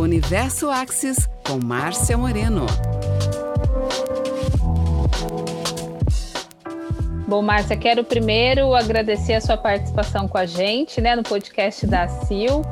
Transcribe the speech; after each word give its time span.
Universo 0.00 0.70
Axis 0.70 1.28
com 1.46 1.58
Márcia 1.64 2.16
Moreno. 2.16 2.66
Bom, 7.26 7.42
Márcia, 7.42 7.76
quero 7.76 8.02
primeiro 8.02 8.74
agradecer 8.74 9.34
a 9.34 9.40
sua 9.40 9.56
participação 9.56 10.26
com 10.26 10.38
a 10.38 10.46
gente, 10.46 10.98
né, 10.98 11.14
no 11.14 11.22
podcast 11.22 11.86
da 11.86 12.08
CIL. 12.08 12.62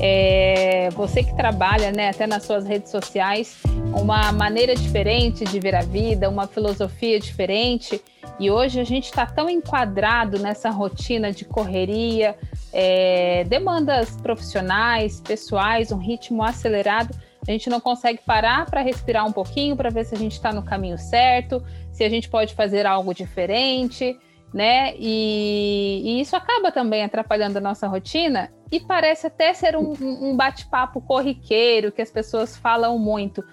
É, 0.00 0.88
você 0.90 1.24
que 1.24 1.34
trabalha, 1.36 1.90
né, 1.90 2.10
até 2.10 2.26
nas 2.26 2.44
suas 2.44 2.64
redes 2.64 2.92
sociais, 2.92 3.60
uma 3.94 4.32
maneira 4.32 4.74
diferente 4.74 5.44
de 5.44 5.60
ver 5.60 5.74
a 5.74 5.82
vida, 5.82 6.28
uma 6.28 6.46
filosofia 6.46 7.18
diferente. 7.18 8.02
E 8.38 8.50
hoje 8.50 8.80
a 8.80 8.84
gente 8.84 9.04
está 9.04 9.24
tão 9.24 9.48
enquadrado 9.48 10.38
nessa 10.38 10.70
rotina 10.70 11.30
de 11.30 11.44
correria, 11.44 12.36
é, 12.72 13.44
demandas 13.44 14.16
profissionais, 14.20 15.20
pessoais, 15.20 15.92
um 15.92 15.98
ritmo 15.98 16.42
acelerado. 16.42 17.14
A 17.46 17.50
gente 17.50 17.70
não 17.70 17.78
consegue 17.80 18.20
parar 18.26 18.66
para 18.66 18.80
respirar 18.80 19.26
um 19.26 19.32
pouquinho 19.32 19.76
para 19.76 19.90
ver 19.90 20.04
se 20.04 20.14
a 20.14 20.18
gente 20.18 20.32
está 20.32 20.52
no 20.52 20.62
caminho 20.62 20.98
certo, 20.98 21.62
se 21.92 22.02
a 22.02 22.08
gente 22.08 22.28
pode 22.28 22.54
fazer 22.54 22.86
algo 22.86 23.14
diferente, 23.14 24.18
né? 24.52 24.94
E, 24.98 26.00
e 26.04 26.20
isso 26.20 26.34
acaba 26.34 26.72
também 26.72 27.04
atrapalhando 27.04 27.58
a 27.58 27.60
nossa 27.60 27.86
rotina 27.86 28.50
e 28.72 28.80
parece 28.80 29.26
até 29.26 29.52
ser 29.52 29.76
um, 29.76 29.94
um 30.00 30.36
bate-papo 30.36 31.00
corriqueiro 31.00 31.92
que 31.92 32.02
as 32.02 32.10
pessoas 32.10 32.56
falam 32.56 32.98
muito. 32.98 33.44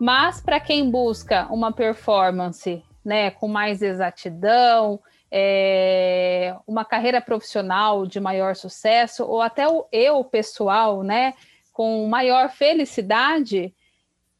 Mas 0.00 0.40
para 0.40 0.58
quem 0.58 0.90
busca 0.90 1.46
uma 1.52 1.70
performance 1.70 2.82
né, 3.04 3.30
com 3.32 3.46
mais 3.46 3.82
exatidão, 3.82 4.98
é, 5.30 6.56
uma 6.66 6.86
carreira 6.86 7.20
profissional 7.20 8.06
de 8.06 8.18
maior 8.18 8.56
sucesso, 8.56 9.26
ou 9.26 9.42
até 9.42 9.68
o 9.68 9.86
eu 9.92 10.24
pessoal, 10.24 11.02
né, 11.02 11.34
com 11.70 12.06
maior 12.08 12.48
felicidade, 12.48 13.74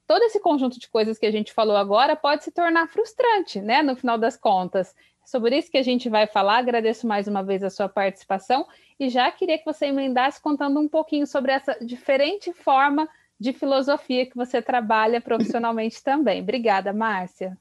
todo 0.07 0.23
esse 0.23 0.41
conjunto 0.41 0.81
de 0.81 0.89
coisas 0.89 1.19
que 1.19 1.27
a 1.27 1.31
gente 1.31 1.53
falou 1.53 1.77
agora 1.77 2.17
pode 2.17 2.43
se 2.43 2.51
tornar 2.51 2.89
frustrante, 2.89 3.61
né, 3.61 3.83
no 3.83 3.95
final 3.95 4.17
das 4.17 4.39
contas. 4.39 4.97
Sobre 5.27 5.59
isso 5.59 5.71
que 5.71 5.77
a 5.77 5.83
gente 5.83 6.09
vai 6.09 6.27
falar, 6.27 6.57
agradeço 6.57 7.07
mais 7.07 7.29
uma 7.29 7.43
vez 7.43 7.63
a 7.63 7.69
sua 7.69 7.87
participação 7.87 8.67
e 8.99 9.11
já 9.11 9.31
queria 9.31 9.59
que 9.59 9.67
você 9.67 9.87
emendasse 9.87 10.41
contando 10.41 10.81
um 10.81 10.89
pouquinho 10.89 11.27
sobre 11.27 11.53
essa 11.53 11.77
diferente 11.85 12.51
forma 12.55 13.07
de 13.41 13.55
filosofia 13.55 14.27
que 14.27 14.37
você 14.37 14.61
trabalha 14.61 15.21
profissionalmente 15.21 16.03
também. 16.05 16.43
Obrigada, 16.43 16.93
Márcia. 16.93 17.57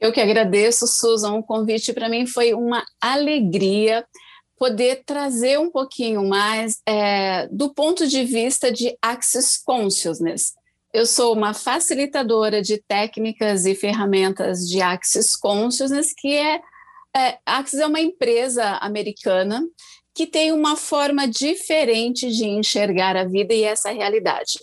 Eu 0.00 0.12
que 0.12 0.20
agradeço, 0.20 0.86
Susan. 0.86 1.34
O 1.34 1.42
convite 1.42 1.92
para 1.92 2.08
mim 2.08 2.26
foi 2.26 2.54
uma 2.54 2.84
alegria 3.00 4.06
poder 4.56 5.02
trazer 5.04 5.58
um 5.58 5.70
pouquinho 5.70 6.26
mais 6.26 6.80
é, 6.86 7.46
do 7.48 7.72
ponto 7.72 8.06
de 8.06 8.24
vista 8.24 8.72
de 8.72 8.96
Access 9.02 9.62
Consciousness. 9.64 10.54
Eu 10.92 11.06
sou 11.06 11.34
uma 11.34 11.52
facilitadora 11.52 12.62
de 12.62 12.78
técnicas 12.78 13.66
e 13.66 13.74
ferramentas 13.74 14.66
de 14.68 14.80
Access 14.80 15.38
Consciousness, 15.38 16.14
que 16.16 16.34
é, 16.34 16.60
é 17.14 17.38
Access 17.44 17.82
é 17.82 17.86
uma 17.86 18.00
empresa 18.00 18.78
americana 18.80 19.62
que 20.14 20.26
tem 20.26 20.50
uma 20.50 20.74
forma 20.74 21.28
diferente 21.28 22.28
de 22.32 22.44
enxergar 22.44 23.16
a 23.16 23.24
vida 23.24 23.54
e 23.54 23.62
essa 23.62 23.92
realidade. 23.92 24.58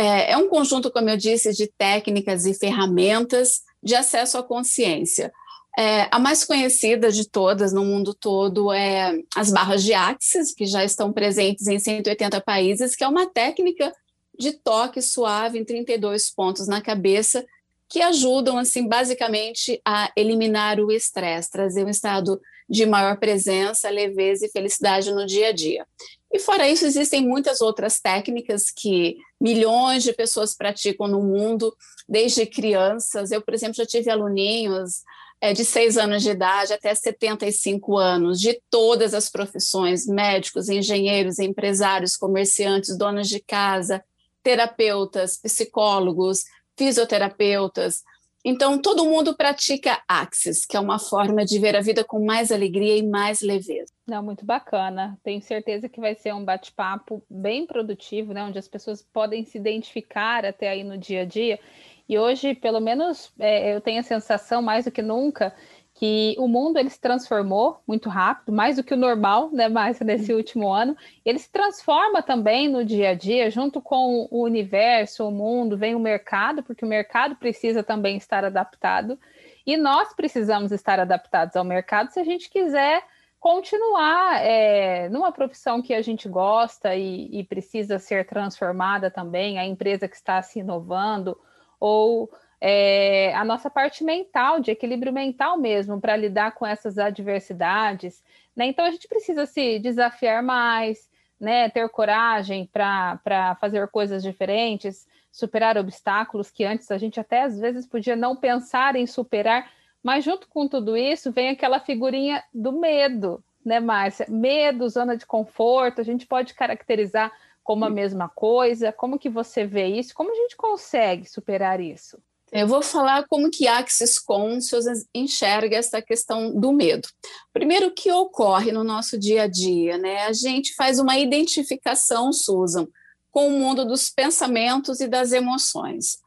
É, 0.00 0.32
é 0.32 0.36
um 0.38 0.48
conjunto, 0.48 0.90
como 0.90 1.10
eu 1.10 1.16
disse, 1.18 1.52
de 1.52 1.66
técnicas 1.66 2.46
e 2.46 2.54
ferramentas 2.54 3.60
de 3.82 3.94
acesso 3.94 4.38
à 4.38 4.42
consciência. 4.42 5.30
É, 5.78 6.08
a 6.10 6.18
mais 6.18 6.42
conhecida 6.42 7.12
de 7.12 7.28
todas 7.28 7.70
no 7.70 7.84
mundo 7.84 8.14
todo 8.14 8.72
é 8.72 9.12
as 9.36 9.50
barras 9.50 9.84
de 9.84 9.92
Axis, 9.92 10.54
que 10.54 10.64
já 10.64 10.82
estão 10.82 11.12
presentes 11.12 11.66
em 11.66 11.78
180 11.78 12.40
países, 12.40 12.96
que 12.96 13.04
é 13.04 13.08
uma 13.08 13.26
técnica 13.26 13.92
de 14.38 14.52
toque 14.52 15.02
suave 15.02 15.58
em 15.58 15.64
32 15.66 16.30
pontos 16.30 16.66
na 16.66 16.80
cabeça, 16.80 17.44
que 17.86 18.00
ajudam, 18.00 18.56
assim, 18.56 18.88
basicamente 18.88 19.82
a 19.84 20.10
eliminar 20.16 20.80
o 20.80 20.90
estresse, 20.90 21.50
trazer 21.50 21.84
um 21.84 21.90
estado 21.90 22.40
de 22.66 22.86
maior 22.86 23.18
presença, 23.18 23.90
leveza 23.90 24.46
e 24.46 24.50
felicidade 24.50 25.12
no 25.12 25.26
dia 25.26 25.48
a 25.48 25.52
dia. 25.52 25.86
E 26.32 26.38
fora 26.38 26.68
isso, 26.68 26.86
existem 26.86 27.26
muitas 27.26 27.60
outras 27.60 28.00
técnicas 28.00 28.70
que 28.70 29.18
milhões 29.40 30.04
de 30.04 30.12
pessoas 30.12 30.54
praticam 30.54 31.08
no 31.08 31.22
mundo, 31.22 31.76
desde 32.08 32.46
crianças. 32.46 33.32
Eu, 33.32 33.42
por 33.42 33.52
exemplo, 33.52 33.74
já 33.74 33.84
tive 33.84 34.10
aluninhos 34.10 35.02
é, 35.40 35.52
de 35.52 35.64
seis 35.64 35.96
anos 35.96 36.22
de 36.22 36.30
idade 36.30 36.72
até 36.72 36.94
75 36.94 37.96
anos, 37.96 38.38
de 38.38 38.60
todas 38.70 39.12
as 39.14 39.28
profissões: 39.28 40.06
médicos, 40.06 40.68
engenheiros, 40.68 41.38
empresários, 41.38 42.16
comerciantes, 42.16 42.96
donas 42.96 43.28
de 43.28 43.40
casa, 43.40 44.04
terapeutas, 44.42 45.36
psicólogos, 45.36 46.44
fisioterapeutas, 46.76 48.02
então, 48.44 48.80
todo 48.80 49.04
mundo 49.04 49.36
pratica 49.36 50.02
Axis, 50.08 50.64
que 50.64 50.76
é 50.76 50.80
uma 50.80 50.98
forma 50.98 51.44
de 51.44 51.58
ver 51.58 51.76
a 51.76 51.80
vida 51.82 52.02
com 52.02 52.24
mais 52.24 52.50
alegria 52.50 52.96
e 52.96 53.06
mais 53.06 53.42
leveza. 53.42 53.92
Não, 54.06 54.22
muito 54.22 54.46
bacana. 54.46 55.18
Tenho 55.22 55.42
certeza 55.42 55.88
que 55.88 56.00
vai 56.00 56.14
ser 56.14 56.34
um 56.34 56.44
bate-papo 56.44 57.22
bem 57.28 57.66
produtivo, 57.66 58.32
né? 58.32 58.42
Onde 58.42 58.58
as 58.58 58.66
pessoas 58.66 59.02
podem 59.02 59.44
se 59.44 59.58
identificar 59.58 60.44
até 60.46 60.70
aí 60.70 60.82
no 60.82 60.96
dia 60.96 61.22
a 61.22 61.24
dia. 61.24 61.60
E 62.08 62.18
hoje, 62.18 62.54
pelo 62.54 62.80
menos, 62.80 63.30
é, 63.38 63.74
eu 63.74 63.80
tenho 63.80 64.00
a 64.00 64.02
sensação, 64.02 64.60
mais 64.60 64.86
do 64.86 64.90
que 64.90 65.02
nunca, 65.02 65.54
que 66.00 66.34
o 66.38 66.48
mundo 66.48 66.78
ele 66.78 66.88
se 66.88 66.98
transformou 66.98 67.82
muito 67.86 68.08
rápido, 68.08 68.50
mais 68.50 68.76
do 68.76 68.82
que 68.82 68.94
o 68.94 68.96
normal, 68.96 69.50
né, 69.52 69.68
mais 69.68 70.00
nesse 70.00 70.32
último 70.32 70.72
ano. 70.72 70.96
Ele 71.26 71.38
se 71.38 71.52
transforma 71.52 72.22
também 72.22 72.70
no 72.70 72.82
dia 72.82 73.10
a 73.10 73.14
dia, 73.14 73.50
junto 73.50 73.82
com 73.82 74.26
o 74.30 74.42
universo, 74.42 75.28
o 75.28 75.30
mundo, 75.30 75.76
vem 75.76 75.94
o 75.94 76.00
mercado, 76.00 76.62
porque 76.62 76.86
o 76.86 76.88
mercado 76.88 77.36
precisa 77.36 77.82
também 77.82 78.16
estar 78.16 78.46
adaptado. 78.46 79.18
E 79.66 79.76
nós 79.76 80.14
precisamos 80.14 80.72
estar 80.72 80.98
adaptados 80.98 81.54
ao 81.54 81.64
mercado 81.64 82.08
se 82.08 82.18
a 82.18 82.24
gente 82.24 82.48
quiser 82.48 83.04
continuar 83.38 84.42
é, 84.42 85.06
numa 85.10 85.30
profissão 85.30 85.82
que 85.82 85.92
a 85.92 86.00
gente 86.00 86.30
gosta 86.30 86.96
e, 86.96 87.28
e 87.30 87.44
precisa 87.44 87.98
ser 87.98 88.26
transformada 88.26 89.10
também, 89.10 89.58
a 89.58 89.66
empresa 89.66 90.08
que 90.08 90.16
está 90.16 90.40
se 90.40 90.60
inovando, 90.60 91.36
ou 91.78 92.30
é, 92.60 93.34
a 93.34 93.44
nossa 93.44 93.70
parte 93.70 94.04
mental, 94.04 94.60
de 94.60 94.70
equilíbrio 94.70 95.12
mental 95.12 95.56
mesmo, 95.56 96.00
para 96.00 96.16
lidar 96.16 96.52
com 96.52 96.66
essas 96.66 96.98
adversidades. 96.98 98.22
Né? 98.54 98.66
Então 98.66 98.84
a 98.84 98.90
gente 98.90 99.08
precisa 99.08 99.46
se 99.46 99.78
desafiar 99.78 100.42
mais, 100.42 101.08
né? 101.40 101.70
ter 101.70 101.88
coragem 101.88 102.68
para 102.70 103.56
fazer 103.60 103.88
coisas 103.88 104.22
diferentes, 104.22 105.08
superar 105.32 105.78
obstáculos 105.78 106.50
que 106.50 106.64
antes 106.64 106.90
a 106.90 106.98
gente 106.98 107.18
até 107.18 107.42
às 107.42 107.58
vezes 107.58 107.86
podia 107.86 108.16
não 108.16 108.36
pensar 108.36 108.94
em 108.94 109.06
superar, 109.06 109.70
mas 110.02 110.24
junto 110.24 110.48
com 110.48 110.68
tudo 110.68 110.96
isso 110.96 111.32
vem 111.32 111.48
aquela 111.48 111.80
figurinha 111.80 112.42
do 112.52 112.72
medo, 112.72 113.42
né, 113.64 113.80
Márcia? 113.80 114.26
Medo, 114.28 114.88
zona 114.88 115.16
de 115.16 115.24
conforto, 115.24 116.00
a 116.00 116.04
gente 116.04 116.26
pode 116.26 116.54
caracterizar 116.54 117.32
como 117.62 117.84
a 117.84 117.90
mesma 117.90 118.28
coisa. 118.28 118.90
Como 118.92 119.18
que 119.18 119.28
você 119.28 119.64
vê 119.66 119.86
isso? 119.86 120.14
Como 120.14 120.32
a 120.32 120.34
gente 120.34 120.56
consegue 120.56 121.28
superar 121.28 121.80
isso? 121.80 122.20
Eu 122.52 122.66
vou 122.66 122.82
falar 122.82 123.26
como 123.28 123.50
que 123.50 123.68
Axis 123.68 124.18
Conscious 124.18 124.84
enxerga 125.14 125.76
essa 125.76 126.02
questão 126.02 126.52
do 126.52 126.72
medo. 126.72 127.08
Primeiro, 127.52 127.88
o 127.88 127.94
que 127.94 128.10
ocorre 128.10 128.72
no 128.72 128.82
nosso 128.82 129.16
dia 129.16 129.44
a 129.44 129.46
dia, 129.46 129.96
né? 129.96 130.26
A 130.26 130.32
gente 130.32 130.74
faz 130.74 130.98
uma 130.98 131.16
identificação, 131.16 132.32
Susan, 132.32 132.88
com 133.30 133.46
o 133.46 133.58
mundo 133.58 133.84
dos 133.84 134.10
pensamentos 134.10 135.00
e 135.00 135.06
das 135.06 135.30
emoções. 135.30 136.18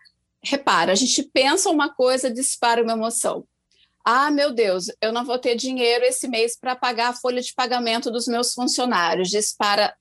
Repara, 0.41 0.93
a 0.93 0.95
gente 0.95 1.23
pensa 1.23 1.69
uma 1.69 1.93
coisa, 1.93 2.31
dispara 2.31 2.81
uma 2.81 2.93
emoção. 2.93 3.45
Ah, 4.05 4.31
meu 4.31 4.53
Deus, 4.53 4.87
eu 5.01 5.11
não 5.11 5.25
vou 5.25 5.37
ter 5.37 5.55
dinheiro 5.55 6.05
esse 6.05 6.27
mês 6.27 6.57
para 6.57 6.75
pagar 6.75 7.09
a 7.09 7.13
folha 7.13 7.41
de 7.41 7.53
pagamento 7.53 8.09
dos 8.09 8.27
meus 8.27 8.53
funcionários. 8.53 9.29
Dispara 9.29 9.93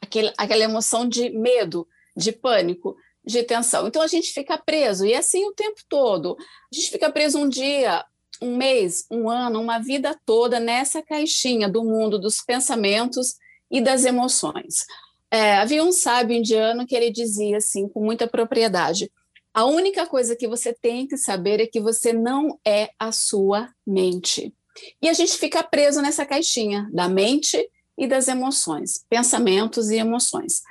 aquele, 0.00 0.32
aquela 0.38 0.64
emoção 0.64 1.06
de 1.06 1.30
medo, 1.30 1.86
de 2.16 2.32
pânico 2.32 2.96
de 3.26 3.42
tensão. 3.42 3.88
Então 3.88 4.00
a 4.02 4.06
gente 4.06 4.32
fica 4.32 4.56
preso, 4.56 5.04
e 5.04 5.14
assim 5.14 5.44
o 5.46 5.52
tempo 5.52 5.80
todo. 5.88 6.36
A 6.72 6.74
gente 6.74 6.90
fica 6.90 7.10
preso 7.10 7.38
um 7.38 7.48
dia, 7.48 8.04
um 8.40 8.56
mês, 8.56 9.06
um 9.10 9.28
ano, 9.28 9.60
uma 9.60 9.78
vida 9.78 10.18
toda 10.24 10.60
nessa 10.60 11.02
caixinha 11.02 11.68
do 11.68 11.82
mundo 11.82 12.18
dos 12.18 12.40
pensamentos 12.40 13.34
e 13.70 13.80
das 13.80 14.04
emoções. 14.04 14.84
É, 15.30 15.56
havia 15.56 15.82
um 15.82 15.90
sábio 15.90 16.36
indiano 16.36 16.86
que 16.86 16.94
ele 16.94 17.10
dizia 17.10 17.56
assim, 17.56 17.88
com 17.88 18.04
muita 18.04 18.28
propriedade: 18.28 19.10
a 19.52 19.64
única 19.64 20.06
coisa 20.06 20.36
que 20.36 20.46
você 20.46 20.72
tem 20.72 21.06
que 21.06 21.16
saber 21.16 21.60
é 21.60 21.66
que 21.66 21.80
você 21.80 22.12
não 22.12 22.58
é 22.64 22.90
a 22.98 23.10
sua 23.10 23.68
mente. 23.86 24.54
E 25.02 25.08
a 25.08 25.12
gente 25.12 25.32
fica 25.38 25.62
preso 25.62 26.00
nessa 26.02 26.26
caixinha 26.26 26.88
da 26.92 27.08
mente 27.08 27.68
e 27.98 28.06
das 28.06 28.28
emoções, 28.28 29.04
pensamentos 29.08 29.88
e 29.88 29.96
emoções. 29.96 30.62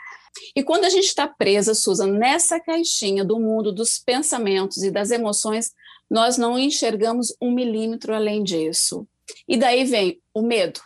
E 0.56 0.64
quando 0.64 0.86
a 0.86 0.90
gente 0.90 1.06
está 1.06 1.28
presa, 1.28 1.74
Susan, 1.74 2.08
nessa 2.08 2.60
caixinha 2.60 3.24
do 3.24 3.40
mundo 3.40 3.72
dos 3.72 4.00
pensamentos 4.00 4.84
e 4.84 4.92
das 4.92 5.12
emoções, 5.12 5.72
nós 6.10 6.38
não 6.38 6.58
enxergamos 6.58 7.36
um 7.42 7.52
milímetro 7.52 8.14
além 8.14 8.44
disso. 8.44 9.08
E 9.48 9.58
daí 9.58 9.84
vem 9.86 10.22
o 10.34 10.42
medo, 10.42 10.80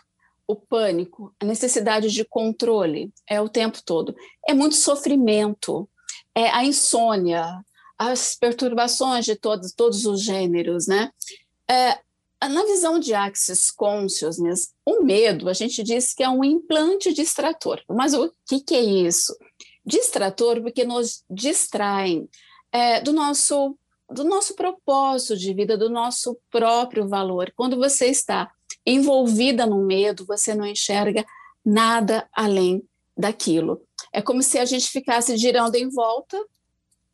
o 0.46 0.56
pânico, 0.56 1.34
a 1.38 1.44
necessidade 1.44 2.10
de 2.10 2.24
controle, 2.24 3.12
é 3.28 3.40
o 3.40 3.48
tempo 3.48 3.78
todo. 3.84 4.14
É 4.48 4.54
muito 4.54 4.76
sofrimento. 4.76 5.88
é, 6.34 6.48
a 6.50 6.64
insônia, 6.64 7.64
as 7.98 8.34
perturbações 8.34 9.24
de 9.24 9.36
todos, 9.36 9.72
todos 9.72 10.06
os 10.06 10.22
gêneros, 10.22 10.86
né? 10.86 11.10
É, 11.70 11.98
na 12.48 12.64
visão 12.64 12.98
de 12.98 13.12
Axis 13.12 13.70
Consciousness, 13.70 14.72
o 14.86 15.02
medo, 15.02 15.48
a 15.48 15.52
gente 15.52 15.82
diz 15.82 16.14
que 16.14 16.22
é 16.22 16.28
um 16.28 16.42
implante 16.42 17.12
distrator. 17.12 17.82
Mas 17.88 18.14
o 18.14 18.32
que, 18.46 18.60
que 18.60 18.74
é 18.74 18.80
isso? 18.80 19.36
Distrator 19.84 20.60
porque 20.62 20.84
nos 20.84 21.22
distraem 21.28 22.28
é, 22.72 23.00
do 23.00 23.12
nosso 23.12 23.76
do 24.12 24.24
nosso 24.24 24.56
propósito 24.56 25.36
de 25.36 25.54
vida, 25.54 25.78
do 25.78 25.88
nosso 25.88 26.36
próprio 26.50 27.06
valor. 27.06 27.52
Quando 27.54 27.76
você 27.76 28.06
está 28.06 28.50
envolvida 28.84 29.64
no 29.66 29.86
medo, 29.86 30.26
você 30.26 30.52
não 30.52 30.66
enxerga 30.66 31.24
nada 31.64 32.28
além 32.32 32.82
daquilo. 33.16 33.80
É 34.12 34.20
como 34.20 34.42
se 34.42 34.58
a 34.58 34.64
gente 34.64 34.88
ficasse 34.88 35.36
girando 35.36 35.76
em 35.76 35.88
volta 35.88 36.36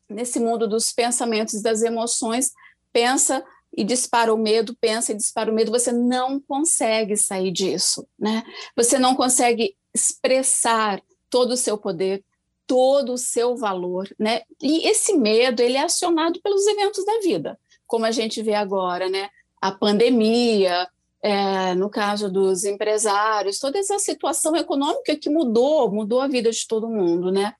nesse 0.09 0.39
mundo 0.39 0.67
dos 0.67 0.91
pensamentos 0.91 1.61
das 1.61 1.81
emoções, 1.81 2.51
pensa 2.91 3.45
e 3.75 3.83
dispara 3.83 4.33
o 4.33 4.37
medo, 4.37 4.75
pensa 4.79 5.11
e 5.11 5.15
dispara 5.15 5.51
o 5.51 5.53
medo, 5.53 5.71
você 5.71 5.91
não 5.91 6.39
consegue 6.39 7.15
sair 7.15 7.51
disso, 7.51 8.07
né? 8.17 8.43
Você 8.75 8.97
não 8.97 9.15
consegue 9.15 9.75
expressar 9.93 11.01
todo 11.29 11.51
o 11.51 11.57
seu 11.57 11.77
poder, 11.77 12.23
todo 12.65 13.13
o 13.13 13.17
seu 13.17 13.55
valor, 13.55 14.09
né? 14.19 14.41
E 14.61 14.87
esse 14.87 15.15
medo, 15.15 15.61
ele 15.61 15.77
é 15.77 15.83
acionado 15.83 16.41
pelos 16.41 16.65
eventos 16.67 17.05
da 17.05 17.19
vida, 17.19 17.59
como 17.85 18.05
a 18.05 18.11
gente 18.11 18.41
vê 18.41 18.53
agora, 18.53 19.09
né? 19.09 19.29
A 19.61 19.71
pandemia, 19.71 20.87
é, 21.21 21.73
no 21.75 21.89
caso 21.89 22.31
dos 22.31 22.63
empresários, 22.63 23.59
toda 23.59 23.79
essa 23.79 23.97
situação 23.99 24.55
econômica 24.55 25.15
que 25.15 25.29
mudou, 25.29 25.91
mudou 25.91 26.21
a 26.21 26.27
vida 26.27 26.51
de 26.51 26.67
todo 26.67 26.89
mundo, 26.89 27.31
né? 27.31 27.53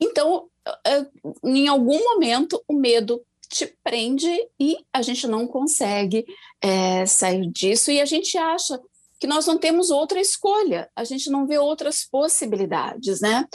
Então, 0.00 0.48
é, 0.86 1.06
em 1.44 1.68
algum 1.68 2.02
momento, 2.02 2.62
o 2.66 2.74
medo 2.74 3.22
te 3.48 3.76
prende 3.82 4.28
e 4.58 4.76
a 4.92 5.02
gente 5.02 5.26
não 5.26 5.46
consegue 5.46 6.24
é, 6.60 7.06
sair 7.06 7.50
disso 7.50 7.90
e 7.90 8.00
a 8.00 8.04
gente 8.04 8.36
acha 8.38 8.80
que 9.20 9.26
nós 9.26 9.46
não 9.46 9.58
temos 9.58 9.90
outra 9.90 10.20
escolha, 10.20 10.90
a 10.94 11.04
gente 11.04 11.30
não 11.30 11.46
vê 11.46 11.58
outras 11.58 12.04
possibilidades, 12.04 13.20
né? 13.20 13.46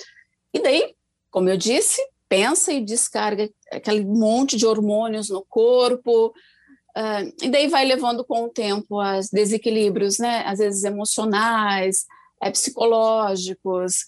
E 0.53 0.59
daí, 0.59 0.95
como 1.29 1.49
eu 1.49 1.57
disse, 1.57 2.01
pensa 2.27 2.71
e 2.71 2.83
descarga 2.83 3.49
aquele 3.71 4.05
monte 4.05 4.55
de 4.57 4.65
hormônios 4.65 5.29
no 5.29 5.45
corpo, 5.47 6.27
uh, 6.27 7.33
e 7.43 7.49
daí 7.49 7.67
vai 7.67 7.85
levando 7.85 8.23
com 8.25 8.45
o 8.45 8.49
tempo 8.49 8.99
a 8.99 9.19
desequilíbrios, 9.31 10.17
né? 10.17 10.43
Às 10.45 10.59
vezes 10.59 10.83
emocionais, 10.83 12.05
é, 12.41 12.49
psicológicos, 12.49 14.05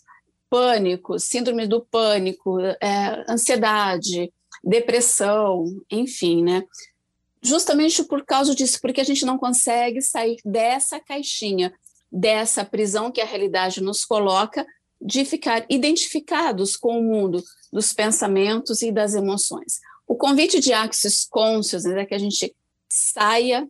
pânico, 0.49 1.19
síndrome 1.19 1.67
do 1.67 1.85
pânico, 1.85 2.59
é, 2.59 3.23
ansiedade, 3.29 4.33
depressão, 4.63 5.65
enfim, 5.89 6.43
né? 6.43 6.63
Justamente 7.41 8.03
por 8.03 8.23
causa 8.25 8.53
disso, 8.53 8.79
porque 8.81 9.01
a 9.01 9.03
gente 9.03 9.25
não 9.25 9.37
consegue 9.37 10.01
sair 10.01 10.37
dessa 10.45 10.99
caixinha, 10.99 11.73
dessa 12.11 12.63
prisão 12.63 13.11
que 13.11 13.21
a 13.21 13.25
realidade 13.25 13.81
nos 13.81 14.05
coloca, 14.05 14.65
de 15.01 15.25
ficar 15.25 15.65
identificados 15.67 16.77
com 16.77 16.99
o 16.99 17.03
mundo 17.03 17.43
dos 17.73 17.91
pensamentos 17.91 18.83
e 18.83 18.91
das 18.91 19.15
emoções. 19.15 19.79
O 20.07 20.15
convite 20.15 20.59
de 20.59 20.73
Axis 20.73 21.25
Consciousness 21.25 21.97
é 21.97 22.05
que 22.05 22.13
a 22.13 22.19
gente 22.19 22.55
saia 22.87 23.67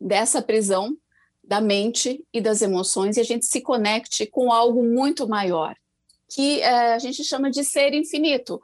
dessa 0.00 0.40
prisão 0.40 0.96
da 1.42 1.60
mente 1.60 2.24
e 2.32 2.40
das 2.40 2.62
emoções 2.62 3.16
e 3.16 3.20
a 3.20 3.24
gente 3.24 3.44
se 3.44 3.60
conecte 3.60 4.24
com 4.24 4.50
algo 4.50 4.82
muito 4.82 5.28
maior, 5.28 5.76
que 6.28 6.62
é, 6.62 6.94
a 6.94 6.98
gente 6.98 7.22
chama 7.22 7.50
de 7.50 7.62
ser 7.62 7.92
infinito 7.92 8.60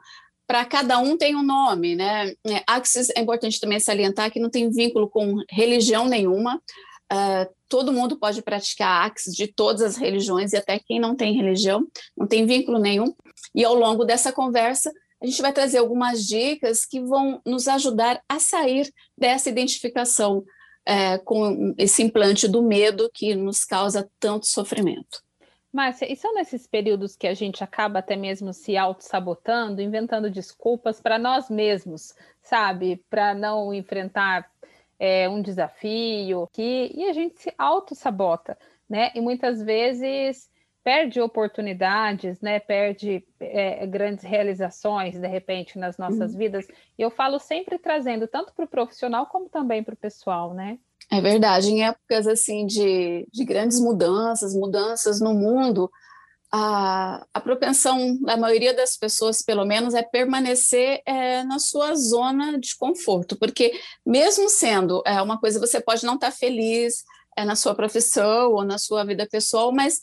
para 0.51 0.65
cada 0.65 0.99
um 0.99 1.15
tem 1.15 1.33
um 1.33 1.41
nome, 1.41 1.95
né? 1.95 2.33
É, 2.45 2.61
Axis 2.67 3.09
é 3.15 3.21
importante 3.21 3.57
também 3.57 3.79
salientar 3.79 4.29
que 4.29 4.37
não 4.37 4.49
tem 4.49 4.69
vínculo 4.69 5.09
com 5.09 5.37
religião 5.49 6.09
nenhuma. 6.09 6.61
Uh, 7.09 7.49
todo 7.69 7.93
mundo 7.93 8.19
pode 8.19 8.41
praticar 8.41 9.05
Axis 9.05 9.33
de 9.33 9.47
todas 9.47 9.81
as 9.81 9.95
religiões 9.95 10.51
e 10.51 10.57
até 10.57 10.77
quem 10.77 10.99
não 10.99 11.15
tem 11.15 11.33
religião, 11.37 11.87
não 12.17 12.27
tem 12.27 12.45
vínculo 12.45 12.79
nenhum. 12.79 13.15
E 13.55 13.63
ao 13.63 13.73
longo 13.73 14.03
dessa 14.03 14.33
conversa, 14.33 14.91
a 15.23 15.25
gente 15.25 15.41
vai 15.41 15.53
trazer 15.53 15.77
algumas 15.77 16.27
dicas 16.27 16.85
que 16.85 16.99
vão 16.99 17.39
nos 17.45 17.69
ajudar 17.69 18.21
a 18.27 18.37
sair 18.37 18.91
dessa 19.17 19.47
identificação 19.47 20.43
é, 20.85 21.17
com 21.19 21.73
esse 21.77 22.03
implante 22.03 22.45
do 22.45 22.61
medo 22.61 23.09
que 23.13 23.35
nos 23.35 23.63
causa 23.63 24.09
tanto 24.19 24.47
sofrimento. 24.47 25.23
Márcia, 25.71 26.11
e 26.11 26.15
são 26.17 26.33
nesses 26.33 26.67
períodos 26.67 27.15
que 27.15 27.27
a 27.27 27.33
gente 27.33 27.63
acaba 27.63 27.99
até 27.99 28.15
mesmo 28.15 28.53
se 28.53 28.75
auto-sabotando, 28.75 29.81
inventando 29.81 30.29
desculpas 30.29 30.99
para 30.99 31.17
nós 31.17 31.49
mesmos, 31.49 32.13
sabe? 32.41 32.97
Para 33.09 33.33
não 33.33 33.73
enfrentar 33.73 34.51
é, 34.99 35.29
um 35.29 35.41
desafio, 35.41 36.47
que, 36.51 36.91
e 36.93 37.05
a 37.05 37.13
gente 37.13 37.39
se 37.39 37.53
auto-sabota, 37.57 38.57
né? 38.89 39.11
E 39.15 39.21
muitas 39.21 39.63
vezes 39.63 40.51
perde 40.83 41.21
oportunidades, 41.21 42.41
né? 42.41 42.59
Perde 42.59 43.25
é, 43.39 43.87
grandes 43.87 44.25
realizações, 44.25 45.17
de 45.17 45.27
repente, 45.27 45.79
nas 45.79 45.97
nossas 45.97 46.33
uhum. 46.33 46.37
vidas. 46.37 46.67
E 46.97 47.01
eu 47.01 47.09
falo 47.09 47.39
sempre 47.39 47.79
trazendo 47.79 48.27
tanto 48.27 48.53
para 48.53 48.65
o 48.65 48.67
profissional 48.67 49.25
como 49.27 49.47
também 49.47 49.81
para 49.83 49.93
o 49.93 49.97
pessoal, 49.97 50.53
né? 50.53 50.77
É 51.11 51.19
verdade, 51.19 51.69
em 51.69 51.83
épocas 51.83 52.25
assim 52.25 52.65
de, 52.65 53.27
de 53.33 53.43
grandes 53.43 53.79
mudanças, 53.81 54.55
mudanças 54.55 55.19
no 55.19 55.33
mundo, 55.33 55.91
a, 56.49 57.25
a 57.33 57.39
propensão 57.39 58.17
da 58.21 58.37
maioria 58.37 58.73
das 58.73 58.95
pessoas, 58.95 59.41
pelo 59.41 59.65
menos, 59.65 59.93
é 59.93 60.03
permanecer 60.03 61.01
é, 61.05 61.43
na 61.43 61.59
sua 61.59 61.95
zona 61.95 62.57
de 62.57 62.75
conforto, 62.77 63.37
porque 63.37 63.77
mesmo 64.05 64.49
sendo 64.49 65.01
é, 65.05 65.21
uma 65.21 65.37
coisa, 65.37 65.59
você 65.59 65.81
pode 65.81 66.05
não 66.05 66.15
estar 66.15 66.31
feliz 66.31 67.03
é, 67.37 67.43
na 67.43 67.55
sua 67.55 67.75
profissão 67.75 68.51
ou 68.51 68.63
na 68.63 68.77
sua 68.77 69.05
vida 69.05 69.27
pessoal, 69.29 69.71
mas 69.71 70.01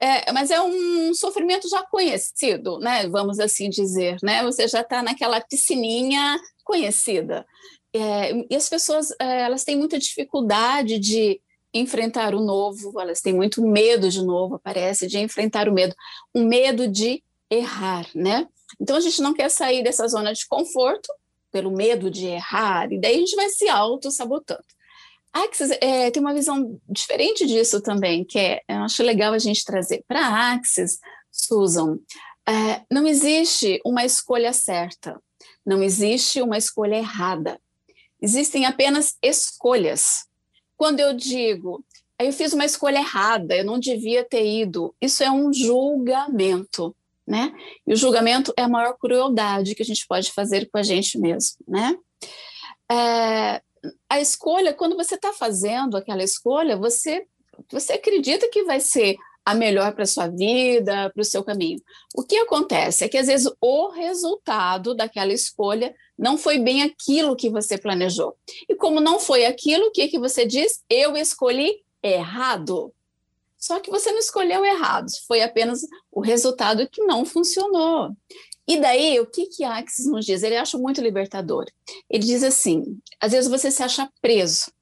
é, 0.00 0.32
mas 0.32 0.50
é 0.50 0.60
um 0.60 1.14
sofrimento 1.14 1.68
já 1.68 1.80
conhecido, 1.84 2.78
né? 2.80 3.06
Vamos 3.06 3.38
assim 3.38 3.70
dizer, 3.70 4.16
né? 4.20 4.42
Você 4.42 4.66
já 4.66 4.80
está 4.80 5.00
naquela 5.00 5.40
piscininha 5.40 6.40
conhecida. 6.64 7.46
É, 7.94 8.32
e 8.50 8.56
as 8.56 8.68
pessoas 8.68 9.10
é, 9.20 9.42
elas 9.42 9.64
têm 9.64 9.76
muita 9.76 9.98
dificuldade 9.98 10.98
de 10.98 11.40
enfrentar 11.74 12.34
o 12.34 12.40
novo, 12.40 13.00
elas 13.00 13.20
têm 13.20 13.32
muito 13.32 13.62
medo 13.62 14.10
de 14.10 14.22
novo, 14.22 14.58
parece, 14.58 15.06
de 15.06 15.18
enfrentar 15.18 15.68
o 15.68 15.72
medo, 15.72 15.94
um 16.34 16.44
medo 16.44 16.86
de 16.86 17.22
errar, 17.50 18.06
né? 18.14 18.46
Então 18.80 18.96
a 18.96 19.00
gente 19.00 19.20
não 19.20 19.34
quer 19.34 19.50
sair 19.50 19.82
dessa 19.82 20.06
zona 20.08 20.32
de 20.32 20.46
conforto 20.46 21.12
pelo 21.50 21.70
medo 21.70 22.10
de 22.10 22.26
errar, 22.26 22.90
e 22.90 22.98
daí 22.98 23.16
a 23.16 23.18
gente 23.18 23.36
vai 23.36 23.48
se 23.50 23.68
auto-sabotando. 23.68 24.64
Axis 25.32 25.70
é, 25.80 26.10
tem 26.10 26.22
uma 26.22 26.34
visão 26.34 26.78
diferente 26.88 27.46
disso 27.46 27.80
também, 27.80 28.24
que 28.24 28.38
é, 28.38 28.62
eu 28.68 28.82
acho 28.82 29.02
legal 29.02 29.32
a 29.32 29.38
gente 29.38 29.64
trazer. 29.64 30.04
Para 30.06 30.52
Axis, 30.52 30.98
Susan, 31.30 31.98
é, 32.46 32.82
não 32.90 33.06
existe 33.06 33.80
uma 33.84 34.04
escolha 34.04 34.52
certa, 34.52 35.18
não 35.64 35.82
existe 35.82 36.42
uma 36.42 36.58
escolha 36.58 36.96
errada. 36.96 37.58
Existem 38.22 38.64
apenas 38.64 39.16
escolhas. 39.20 40.26
Quando 40.76 41.00
eu 41.00 41.12
digo, 41.12 41.84
eu 42.18 42.32
fiz 42.32 42.52
uma 42.52 42.64
escolha 42.64 42.98
errada, 42.98 43.56
eu 43.56 43.64
não 43.64 43.80
devia 43.80 44.24
ter 44.24 44.46
ido, 44.46 44.94
isso 45.00 45.24
é 45.24 45.30
um 45.30 45.52
julgamento, 45.52 46.94
né? 47.26 47.52
E 47.84 47.92
o 47.92 47.96
julgamento 47.96 48.54
é 48.56 48.62
a 48.62 48.68
maior 48.68 48.96
crueldade 48.96 49.74
que 49.74 49.82
a 49.82 49.86
gente 49.86 50.06
pode 50.06 50.30
fazer 50.32 50.70
com 50.70 50.78
a 50.78 50.82
gente 50.82 51.18
mesmo, 51.18 51.58
né? 51.66 51.96
É, 52.90 53.60
a 54.08 54.20
escolha, 54.20 54.72
quando 54.72 54.96
você 54.96 55.16
está 55.16 55.32
fazendo 55.32 55.96
aquela 55.96 56.22
escolha, 56.22 56.76
você, 56.76 57.26
você 57.70 57.94
acredita 57.94 58.48
que 58.48 58.62
vai 58.62 58.78
ser 58.78 59.16
a 59.44 59.54
melhor 59.54 59.92
para 59.94 60.06
sua 60.06 60.28
vida, 60.28 61.10
para 61.10 61.20
o 61.20 61.24
seu 61.24 61.42
caminho. 61.42 61.80
O 62.14 62.22
que 62.22 62.36
acontece 62.36 63.04
é 63.04 63.08
que 63.08 63.18
às 63.18 63.26
vezes 63.26 63.50
o 63.60 63.88
resultado 63.88 64.94
daquela 64.94 65.32
escolha 65.32 65.94
não 66.18 66.38
foi 66.38 66.58
bem 66.58 66.82
aquilo 66.82 67.36
que 67.36 67.50
você 67.50 67.76
planejou. 67.76 68.36
E 68.68 68.74
como 68.74 69.00
não 69.00 69.18
foi 69.18 69.44
aquilo, 69.44 69.86
o 69.86 69.90
que, 69.90 70.08
que 70.08 70.18
você 70.18 70.46
diz? 70.46 70.82
Eu 70.88 71.16
escolhi 71.16 71.82
errado. 72.02 72.92
Só 73.58 73.78
que 73.78 73.90
você 73.90 74.10
não 74.10 74.18
escolheu 74.18 74.64
errado, 74.64 75.06
foi 75.26 75.40
apenas 75.40 75.82
o 76.10 76.20
resultado 76.20 76.88
que 76.88 77.02
não 77.04 77.24
funcionou. 77.24 78.10
E 78.66 78.80
daí, 78.80 79.18
o 79.20 79.26
que 79.26 79.46
que 79.46 79.64
Axis 79.64 80.06
nos 80.06 80.24
diz? 80.24 80.42
Ele 80.42 80.56
acha 80.56 80.78
muito 80.78 81.00
libertador. 81.00 81.64
Ele 82.08 82.24
diz 82.24 82.42
assim: 82.42 82.98
às 83.20 83.32
vezes 83.32 83.50
você 83.50 83.70
se 83.70 83.82
acha 83.82 84.08
preso, 84.20 84.72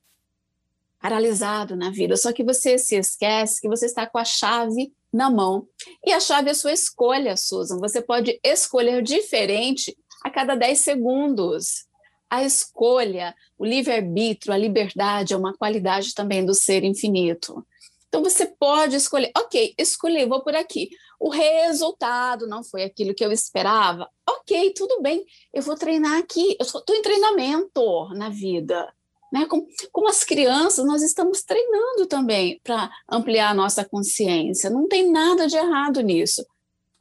paralisado 1.01 1.75
na 1.75 1.91
vida, 1.91 2.17
só 2.17 2.33
que 2.33 2.45
você 2.45 2.77
se 2.77 2.95
esquece 2.95 3.61
que 3.61 3.69
você 3.69 3.87
está 3.87 4.07
com 4.07 4.19
a 4.19 4.25
chave 4.25 4.93
na 5.13 5.31
mão. 5.31 5.67
E 6.05 6.13
a 6.13 6.21
chave 6.21 6.49
é 6.49 6.53
a 6.53 6.55
sua 6.55 6.73
escolha, 6.73 7.37
Susan. 7.37 7.79
Você 7.79 8.03
pode 8.03 8.39
escolher 8.45 9.03
diferente 9.03 9.97
a 10.23 10.31
cada 10.31 10.55
10 10.55 10.79
segundos. 10.79 11.87
A 12.29 12.45
escolha, 12.45 13.35
o 13.59 13.65
livre-arbítrio, 13.65 14.53
a 14.53 14.59
liberdade 14.59 15.33
é 15.33 15.37
uma 15.37 15.57
qualidade 15.57 16.15
também 16.15 16.45
do 16.45 16.55
ser 16.55 16.85
infinito. 16.85 17.67
Então 18.09 18.23
você 18.23 18.45
pode 18.45 18.97
escolher, 18.97 19.31
ok, 19.37 19.73
escolhi, 19.79 20.27
vou 20.27 20.43
por 20.43 20.55
aqui. 20.55 20.91
O 21.19 21.31
resultado 21.31 22.47
não 22.47 22.63
foi 22.63 22.83
aquilo 22.83 23.15
que 23.15 23.25
eu 23.25 23.31
esperava, 23.31 24.09
ok 24.29 24.73
tudo 24.75 25.01
bem, 25.01 25.25
eu 25.53 25.63
vou 25.63 25.77
treinar 25.77 26.19
aqui, 26.19 26.57
eu 26.59 26.67
estou 26.67 26.97
em 26.97 27.03
treinamento 27.03 28.09
na 28.15 28.29
vida. 28.29 28.93
Né? 29.33 29.47
Como 29.93 30.09
as 30.09 30.25
crianças, 30.25 30.85
nós 30.85 31.03
estamos 31.03 31.43
treinando 31.43 32.07
também 32.07 32.61
para 32.65 32.91
ampliar 33.09 33.51
a 33.51 33.55
nossa 33.55 33.85
consciência. 33.85 34.71
Não 34.71 34.89
tem 34.89 35.11
nada 35.11 35.47
de 35.47 35.57
errado 35.57 36.01
nisso. 36.01 36.45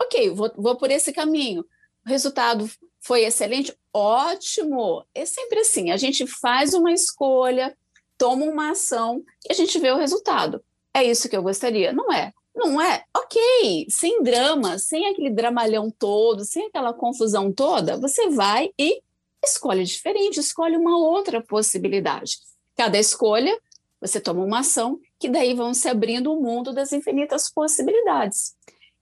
Ok, 0.01 0.29
vou, 0.29 0.51
vou 0.55 0.75
por 0.77 0.91
esse 0.91 1.11
caminho. 1.11 1.65
O 2.05 2.09
resultado 2.09 2.69
foi 3.01 3.23
excelente, 3.23 3.75
ótimo. 3.93 5.05
É 5.13 5.25
sempre 5.25 5.59
assim: 5.59 5.91
a 5.91 5.97
gente 5.97 6.25
faz 6.27 6.73
uma 6.73 6.91
escolha, 6.91 7.75
toma 8.17 8.45
uma 8.45 8.71
ação 8.71 9.23
e 9.47 9.51
a 9.51 9.55
gente 9.55 9.77
vê 9.79 9.91
o 9.91 9.97
resultado. 9.97 10.63
É 10.93 11.03
isso 11.03 11.29
que 11.29 11.35
eu 11.35 11.43
gostaria? 11.43 11.91
Não 11.91 12.11
é. 12.11 12.31
Não 12.55 12.81
é? 12.81 13.03
Ok, 13.15 13.87
sem 13.89 14.21
drama, 14.21 14.77
sem 14.79 15.07
aquele 15.07 15.29
dramalhão 15.29 15.89
todo, 15.89 16.43
sem 16.43 16.67
aquela 16.67 16.93
confusão 16.93 17.53
toda, 17.53 17.97
você 17.97 18.29
vai 18.29 18.69
e 18.77 19.01
escolhe 19.43 19.83
diferente, 19.83 20.39
escolhe 20.39 20.75
uma 20.75 20.97
outra 20.97 21.41
possibilidade. 21.41 22.37
Cada 22.75 22.97
escolha, 22.97 23.57
você 23.99 24.19
toma 24.19 24.43
uma 24.43 24.59
ação, 24.59 24.99
que 25.19 25.29
daí 25.29 25.53
vão 25.53 25.73
se 25.73 25.87
abrindo 25.87 26.31
o 26.31 26.41
mundo 26.41 26.73
das 26.73 26.93
infinitas 26.93 27.49
possibilidades. 27.51 28.55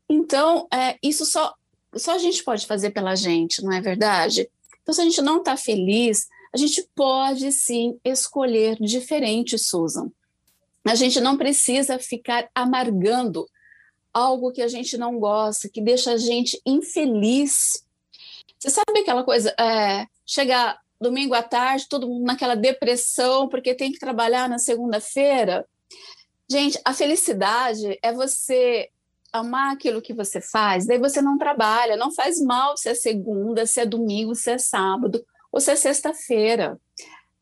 Então, 0.10 0.68
é, 0.74 0.98
isso 1.04 1.26
só, 1.26 1.54
só 1.96 2.14
a 2.14 2.18
gente 2.18 2.44
pode 2.44 2.66
fazer 2.66 2.92
pela 2.92 3.16
gente, 3.16 3.64
não 3.64 3.72
é 3.72 3.82
verdade? 3.82 4.50
Então, 4.82 4.94
se 4.94 5.02
a 5.02 5.04
gente 5.04 5.22
não 5.22 5.40
está 5.40 5.58
feliz, 5.58 6.28
a 6.54 6.58
gente 6.58 6.88
pode 6.96 7.52
sim 7.52 8.00
escolher 8.04 8.78
diferente, 8.80 9.58
Susan. 9.58 10.10
A 10.86 10.96
gente 10.96 11.20
não 11.20 11.38
precisa 11.38 12.00
ficar 12.00 12.50
amargando 12.56 13.46
algo 14.14 14.52
que 14.52 14.62
a 14.62 14.68
gente 14.68 14.98
não 14.98 15.20
gosta, 15.20 15.70
que 15.70 15.82
deixa 15.82 16.14
a 16.14 16.18
gente 16.18 16.60
infeliz. 16.66 17.84
Você 18.58 18.70
sabe 18.70 19.00
aquela 19.02 19.24
coisa, 19.24 19.54
é, 19.60 20.08
chegar 20.28 20.78
domingo 21.00 21.34
à 21.34 21.42
tarde, 21.42 21.88
todo 21.88 22.08
mundo 22.08 22.26
naquela 22.26 22.56
depressão 22.56 23.48
porque 23.48 23.74
tem 23.74 23.92
que 23.92 24.00
trabalhar 24.00 24.50
na 24.50 24.60
segunda-feira? 24.60 25.66
Gente, 26.50 26.80
a 26.84 26.94
felicidade 26.94 27.98
é 28.02 28.12
você 28.12 28.90
amar 29.32 29.74
aquilo 29.74 30.02
que 30.02 30.14
você 30.14 30.42
faz, 30.42 30.86
daí 30.86 30.98
você 30.98 31.22
não 31.22 31.38
trabalha, 31.38 31.98
não 31.98 32.12
faz 32.14 32.42
mal 32.42 32.78
se 32.78 32.90
é 32.90 32.96
segunda, 32.96 33.66
se 33.66 33.80
é 33.80 33.86
domingo, 33.86 34.34
se 34.36 34.52
é 34.52 34.58
sábado 34.58 35.24
ou 35.52 35.60
se 35.60 35.72
é 35.72 35.76
sexta-feira. 35.76 36.80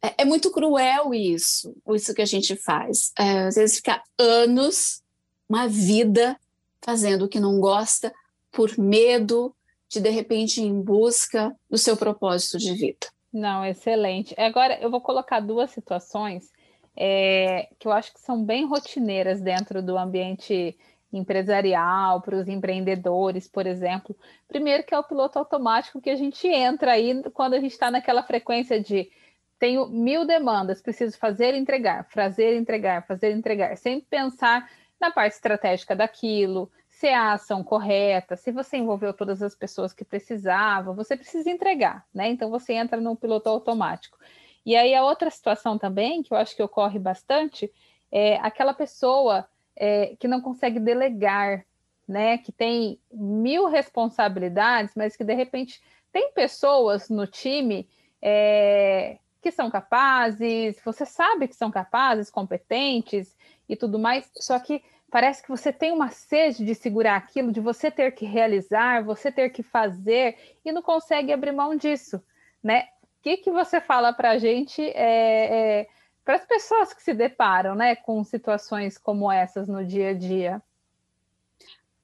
É, 0.02 0.22
é, 0.22 0.26
muito 0.26 0.52
cruel 0.52 1.14
isso, 1.14 1.76
isso 1.90 2.14
que 2.14 2.22
a 2.22 2.26
gente 2.26 2.56
faz. 2.56 3.12
É, 3.18 3.48
às 3.48 3.56
vezes 3.56 3.78
fica 3.78 4.02
anos, 4.18 5.02
uma 5.48 5.68
vida, 5.68 6.38
fazendo 6.84 7.26
o 7.26 7.30
que 7.30 7.40
não 7.40 7.60
gosta, 7.60 8.14
por 8.52 8.78
medo 8.78 9.56
de, 9.90 10.00
de 10.00 10.10
repente, 10.10 10.62
em 10.62 10.82
busca 10.82 11.56
do 11.70 11.78
seu 11.78 11.96
propósito 11.96 12.58
de 12.58 12.74
vida. 12.74 13.08
Não, 13.32 13.66
excelente. 13.66 14.34
Agora, 14.40 14.80
eu 14.80 14.90
vou 14.90 15.02
colocar 15.02 15.40
duas 15.40 15.72
situações 15.72 16.52
é, 16.96 17.68
que 17.78 17.88
eu 17.88 17.92
acho 17.92 18.14
que 18.14 18.20
são 18.20 18.44
bem 18.44 18.66
rotineiras 18.66 19.42
dentro 19.42 19.82
do 19.82 19.98
ambiente 19.98 20.78
empresarial, 21.12 22.22
para 22.22 22.36
os 22.36 22.48
empreendedores, 22.48 23.48
por 23.48 23.66
exemplo. 23.66 24.16
Primeiro, 24.48 24.84
que 24.84 24.94
é 24.94 25.00
o 25.00 25.04
piloto 25.04 25.40
automático 25.40 26.02
que 26.02 26.10
a 26.10 26.16
gente 26.16 26.48
entra 26.48 26.94
aí 26.94 27.24
quando 27.34 27.54
a 27.54 27.60
gente 27.60 27.72
está 27.72 27.90
naquela 27.90 28.24
frequência 28.24 28.82
de 28.82 29.10
tenho 29.58 29.88
mil 29.88 30.26
demandas, 30.26 30.82
preciso 30.82 31.18
fazer, 31.18 31.54
entregar, 31.54 32.06
fazer, 32.10 32.56
entregar, 32.58 33.06
fazer, 33.08 33.32
entregar, 33.32 33.78
sem 33.78 34.02
pensar 34.02 34.70
na 35.00 35.12
parte 35.12 35.34
estratégica 35.34 35.96
daquilo, 35.96 36.70
se 36.96 37.08
a 37.10 37.34
ação 37.34 37.62
correta, 37.62 38.38
se 38.38 38.54
você 38.54 38.78
envolveu 38.78 39.14
todas 39.14 39.44
as 39.44 39.54
pessoas 39.54 39.92
que 39.92 40.06
precisava, 40.06 40.94
você 40.94 41.18
precisa 41.18 41.50
entregar, 41.50 42.06
né? 42.14 42.30
Então 42.30 42.50
você 42.50 42.74
entra 42.74 43.02
no 43.02 43.18
piloto 43.18 43.50
automático. 43.50 44.18
E 44.66 44.78
aí 44.78 44.96
a 44.96 45.04
outra 45.04 45.30
situação 45.30 45.78
também, 45.78 46.24
que 46.24 46.34
eu 46.34 46.38
acho 46.38 46.56
que 46.56 46.64
ocorre 46.64 46.98
bastante, 46.98 47.70
é 48.10 48.38
aquela 48.38 48.74
pessoa 48.74 49.46
é, 49.76 50.16
que 50.18 50.26
não 50.26 50.40
consegue 50.40 50.80
delegar, 50.80 51.66
né? 52.08 52.38
Que 52.38 52.54
tem 52.54 52.98
mil 53.12 53.68
responsabilidades, 53.68 54.94
mas 54.96 55.18
que 55.18 55.24
de 55.26 55.34
repente 55.34 55.82
tem 56.14 56.32
pessoas 56.32 57.10
no 57.10 57.28
time 57.28 57.90
é, 58.22 59.18
que 59.42 59.52
são 59.52 59.70
capazes, 59.70 60.80
você 60.84 61.06
sabe 61.06 61.50
que 61.50 61.56
são 61.56 61.70
capazes, 61.70 62.32
competentes 62.32 63.36
e 63.68 63.76
tudo 63.76 64.00
mais, 64.00 64.32
só 64.38 64.58
que 64.60 64.82
parece 65.16 65.42
que 65.42 65.48
você 65.48 65.72
tem 65.72 65.94
uma 65.94 66.10
sede 66.12 66.66
de 66.66 66.76
segurar 66.76 67.16
aquilo, 67.16 67.50
de 67.50 67.62
você 67.62 67.90
ter 67.90 68.12
que 68.12 68.26
realizar, 68.26 69.02
você 69.02 69.32
ter 69.32 69.50
que 69.50 69.64
fazer 69.64 70.36
e 70.66 70.74
não 70.74 70.82
consegue 70.82 71.32
abrir 71.32 71.54
mão 71.54 71.74
disso, 71.74 72.22
né? 72.62 72.90
O 73.02 73.24
que, 73.24 73.38
que 73.38 73.50
você 73.50 73.80
fala 73.80 74.12
para 74.12 74.32
a 74.32 74.38
gente, 74.38 74.82
é, 74.82 74.90
é, 75.84 75.88
para 76.26 76.36
as 76.36 76.46
pessoas 76.46 76.94
que 76.94 77.02
se 77.02 77.14
deparam, 77.14 77.76
né, 77.76 77.96
com 77.96 78.22
situações 78.26 78.98
como 78.98 79.32
essas 79.32 79.70
no 79.70 79.86
dia 79.86 80.10
a 80.10 80.14
dia? 80.14 80.62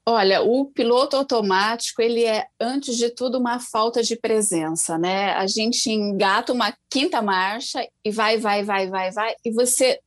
Olha, 0.06 0.42
o 0.42 0.68
piloto 0.68 1.18
automático, 1.18 2.02
ele 2.02 2.24
é, 2.24 2.48
antes 2.62 2.96
de 2.96 3.10
tudo, 3.10 3.38
uma 3.38 3.60
falta 3.60 4.02
de 4.02 4.16
presença, 4.16 4.98
né? 4.98 5.34
A 5.34 5.48
gente 5.48 5.92
engata 5.92 6.54
uma 6.54 6.74
quinta 6.90 7.22
marcha 7.22 7.86
e 8.06 8.10
vai, 8.10 8.38
vai, 8.38 8.64
vai, 8.64 8.88
vai, 8.88 9.12
vai, 9.12 9.36
e 9.44 9.52
você, 9.52 10.00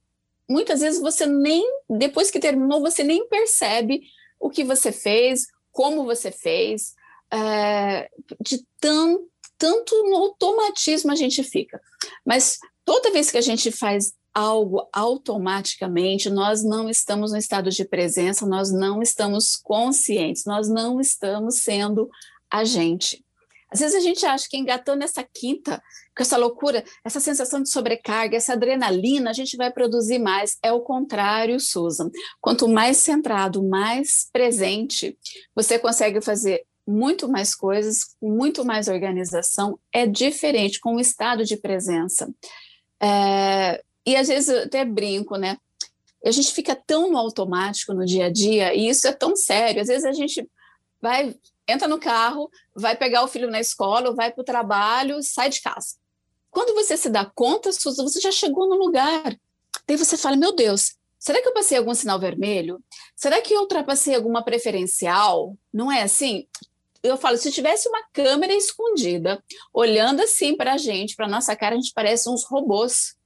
muitas 0.48 0.80
vezes, 0.80 1.00
você 1.00 1.26
nem, 1.26 1.64
depois 1.88 2.30
que 2.30 2.38
terminou, 2.38 2.80
você 2.80 3.02
nem 3.02 3.26
percebe 3.28 4.02
o 4.38 4.50
que 4.50 4.64
você 4.64 4.92
fez, 4.92 5.46
como 5.72 6.04
você 6.04 6.30
fez, 6.30 6.94
é, 7.32 8.08
de 8.40 8.64
tão, 8.80 9.26
tanto 9.58 9.94
no 10.04 10.16
automatismo 10.16 11.10
a 11.10 11.16
gente 11.16 11.42
fica. 11.42 11.80
Mas 12.24 12.58
toda 12.84 13.10
vez 13.10 13.30
que 13.30 13.38
a 13.38 13.42
gente 13.42 13.70
faz 13.72 14.12
algo 14.32 14.88
automaticamente, 14.92 16.28
nós 16.28 16.64
não 16.64 16.90
estamos 16.90 17.32
no 17.32 17.38
estado 17.38 17.70
de 17.70 17.84
presença, 17.84 18.44
nós 18.44 18.72
não 18.72 19.00
estamos 19.00 19.56
conscientes, 19.56 20.44
nós 20.44 20.68
não 20.68 21.00
estamos 21.00 21.58
sendo 21.58 22.10
a 22.50 22.64
gente. 22.64 23.24
Às 23.70 23.80
vezes 23.80 23.96
a 23.96 24.00
gente 24.00 24.24
acha 24.26 24.46
que 24.48 24.56
engatando 24.56 25.02
essa 25.02 25.22
quinta, 25.22 25.82
com 26.16 26.22
essa 26.22 26.36
loucura, 26.36 26.84
essa 27.04 27.18
sensação 27.18 27.60
de 27.62 27.68
sobrecarga, 27.68 28.36
essa 28.36 28.52
adrenalina, 28.52 29.30
a 29.30 29.32
gente 29.32 29.56
vai 29.56 29.72
produzir 29.72 30.18
mais. 30.18 30.56
É 30.62 30.72
o 30.72 30.80
contrário, 30.80 31.58
Susan. 31.58 32.10
Quanto 32.40 32.68
mais 32.68 32.98
centrado, 32.98 33.62
mais 33.62 34.28
presente, 34.32 35.18
você 35.54 35.78
consegue 35.78 36.20
fazer 36.20 36.64
muito 36.86 37.28
mais 37.28 37.54
coisas, 37.54 38.14
muito 38.22 38.64
mais 38.64 38.88
organização. 38.88 39.78
É 39.92 40.06
diferente 40.06 40.78
com 40.78 40.96
o 40.96 41.00
estado 41.00 41.44
de 41.44 41.56
presença. 41.56 42.32
É, 43.02 43.82
e 44.06 44.14
às 44.16 44.28
vezes 44.28 44.48
eu 44.48 44.62
até 44.64 44.84
brinco, 44.84 45.36
né? 45.36 45.56
A 46.24 46.30
gente 46.30 46.52
fica 46.52 46.74
tão 46.74 47.10
no 47.10 47.18
automático 47.18 47.92
no 47.92 48.04
dia 48.04 48.26
a 48.26 48.30
dia, 48.30 48.74
e 48.74 48.88
isso 48.88 49.06
é 49.06 49.12
tão 49.12 49.34
sério. 49.36 49.80
Às 49.80 49.88
vezes 49.88 50.04
a 50.04 50.12
gente 50.12 50.48
vai, 51.00 51.34
entra 51.68 51.88
no 51.88 51.98
carro, 51.98 52.50
vai 52.74 52.96
pegar 52.96 53.24
o 53.24 53.28
filho 53.28 53.50
na 53.50 53.60
escola, 53.60 54.14
vai 54.14 54.32
para 54.32 54.40
o 54.40 54.44
trabalho, 54.44 55.22
sai 55.22 55.50
de 55.50 55.60
casa. 55.60 55.96
Quando 56.54 56.72
você 56.72 56.96
se 56.96 57.10
dá 57.10 57.24
conta, 57.24 57.72
você 57.72 58.20
já 58.20 58.30
chegou 58.30 58.68
no 58.68 58.76
lugar. 58.76 59.36
Daí 59.88 59.96
você 59.96 60.16
fala: 60.16 60.36
Meu 60.36 60.54
Deus, 60.54 60.94
será 61.18 61.42
que 61.42 61.48
eu 61.48 61.52
passei 61.52 61.76
algum 61.76 61.92
sinal 61.92 62.20
vermelho? 62.20 62.80
Será 63.16 63.42
que 63.42 63.52
eu 63.52 63.62
ultrapassei 63.62 64.14
alguma 64.14 64.40
preferencial? 64.40 65.56
Não 65.72 65.90
é 65.90 66.02
assim? 66.02 66.46
Eu 67.02 67.16
falo: 67.16 67.36
se 67.36 67.50
tivesse 67.50 67.88
uma 67.88 68.04
câmera 68.12 68.54
escondida, 68.54 69.42
olhando 69.72 70.22
assim 70.22 70.56
para 70.56 70.74
a 70.74 70.78
gente, 70.78 71.16
para 71.16 71.26
nossa 71.26 71.56
cara, 71.56 71.74
a 71.74 71.78
gente 71.78 71.92
parece 71.92 72.30
uns 72.30 72.44
robôs. 72.44 73.16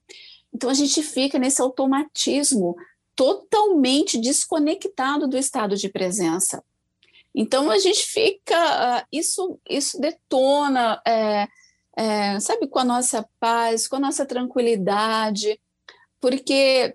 Então 0.53 0.71
a 0.71 0.75
gente 0.75 1.03
fica 1.03 1.39
nesse 1.39 1.61
automatismo 1.61 2.75
totalmente 3.15 4.19
desconectado 4.19 5.29
do 5.29 5.37
estado 5.37 5.77
de 5.77 5.91
presença. 5.91 6.65
Então 7.35 7.71
a 7.71 7.79
gente 7.79 8.07
fica, 8.07 8.57
ah, 8.57 9.07
isso, 9.13 9.61
isso 9.69 10.01
detona, 10.01 10.99
é, 11.07 11.47
é, 11.99 12.39
sabe, 12.39 12.69
com 12.69 12.79
a 12.79 12.85
nossa 12.85 13.29
paz, 13.41 13.89
com 13.89 13.97
a 13.97 14.01
nossa 14.01 14.25
tranquilidade, 14.25 15.61
porque 16.21 16.95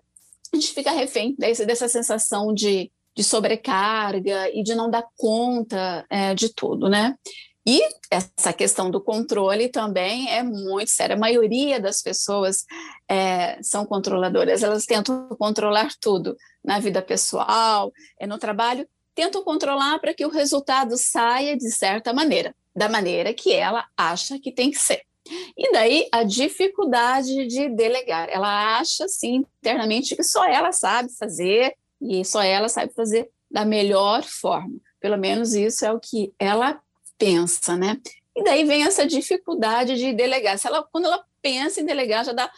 a 0.53 0.55
gente 0.55 0.73
fica 0.73 0.91
refém 0.91 1.35
desse, 1.37 1.65
dessa 1.65 1.89
sensação 1.89 2.53
de, 2.53 2.89
de 3.13 3.21
sobrecarga 3.21 4.49
e 4.53 4.63
de 4.63 4.73
não 4.73 4.89
dar 4.89 5.05
conta 5.17 6.05
é, 6.09 6.33
de 6.33 6.53
tudo, 6.53 6.87
né? 6.87 7.15
E 7.65 7.81
essa 8.09 8.53
questão 8.53 8.89
do 8.89 9.01
controle 9.01 9.67
também 9.67 10.29
é 10.29 10.41
muito 10.41 10.89
séria. 10.89 11.17
A 11.17 11.19
maioria 11.19 11.81
das 11.81 12.01
pessoas 12.01 12.65
é, 13.09 13.61
são 13.61 13.85
controladoras, 13.85 14.63
elas 14.63 14.85
tentam 14.85 15.27
controlar 15.37 15.89
tudo 15.99 16.37
na 16.63 16.79
vida 16.79 17.01
pessoal, 17.01 17.91
é, 18.17 18.25
no 18.25 18.37
trabalho, 18.37 18.87
tentam 19.13 19.43
controlar 19.43 19.99
para 19.99 20.13
que 20.13 20.25
o 20.25 20.29
resultado 20.29 20.95
saia 20.97 21.57
de 21.57 21.69
certa 21.71 22.13
maneira, 22.13 22.55
da 22.75 22.89
maneira 22.89 23.33
que 23.33 23.53
ela 23.53 23.87
acha 23.95 24.39
que 24.39 24.51
tem 24.51 24.71
que 24.71 24.79
ser. 24.79 25.01
E 25.57 25.71
daí 25.71 26.07
a 26.11 26.23
dificuldade 26.23 27.47
de 27.47 27.69
delegar. 27.69 28.27
Ela 28.29 28.77
acha, 28.77 29.07
sim, 29.07 29.45
internamente 29.59 30.15
que 30.15 30.23
só 30.23 30.45
ela 30.45 30.71
sabe 30.71 31.09
fazer 31.17 31.75
e 32.01 32.25
só 32.25 32.41
ela 32.41 32.67
sabe 32.67 32.93
fazer 32.93 33.29
da 33.49 33.63
melhor 33.63 34.23
forma. 34.23 34.75
Pelo 34.99 35.17
menos 35.17 35.53
isso 35.53 35.85
é 35.85 35.91
o 35.91 35.99
que 35.99 36.33
ela 36.37 36.81
pensa, 37.17 37.77
né? 37.77 38.01
E 38.35 38.43
daí 38.43 38.65
vem 38.65 38.83
essa 38.83 39.05
dificuldade 39.05 39.95
de 39.95 40.11
delegar. 40.11 40.57
Se 40.57 40.67
ela, 40.67 40.83
quando 40.83 41.05
ela 41.05 41.23
pensa 41.41 41.79
em 41.79 41.85
delegar, 41.85 42.25
já 42.25 42.33
dá 42.33 42.51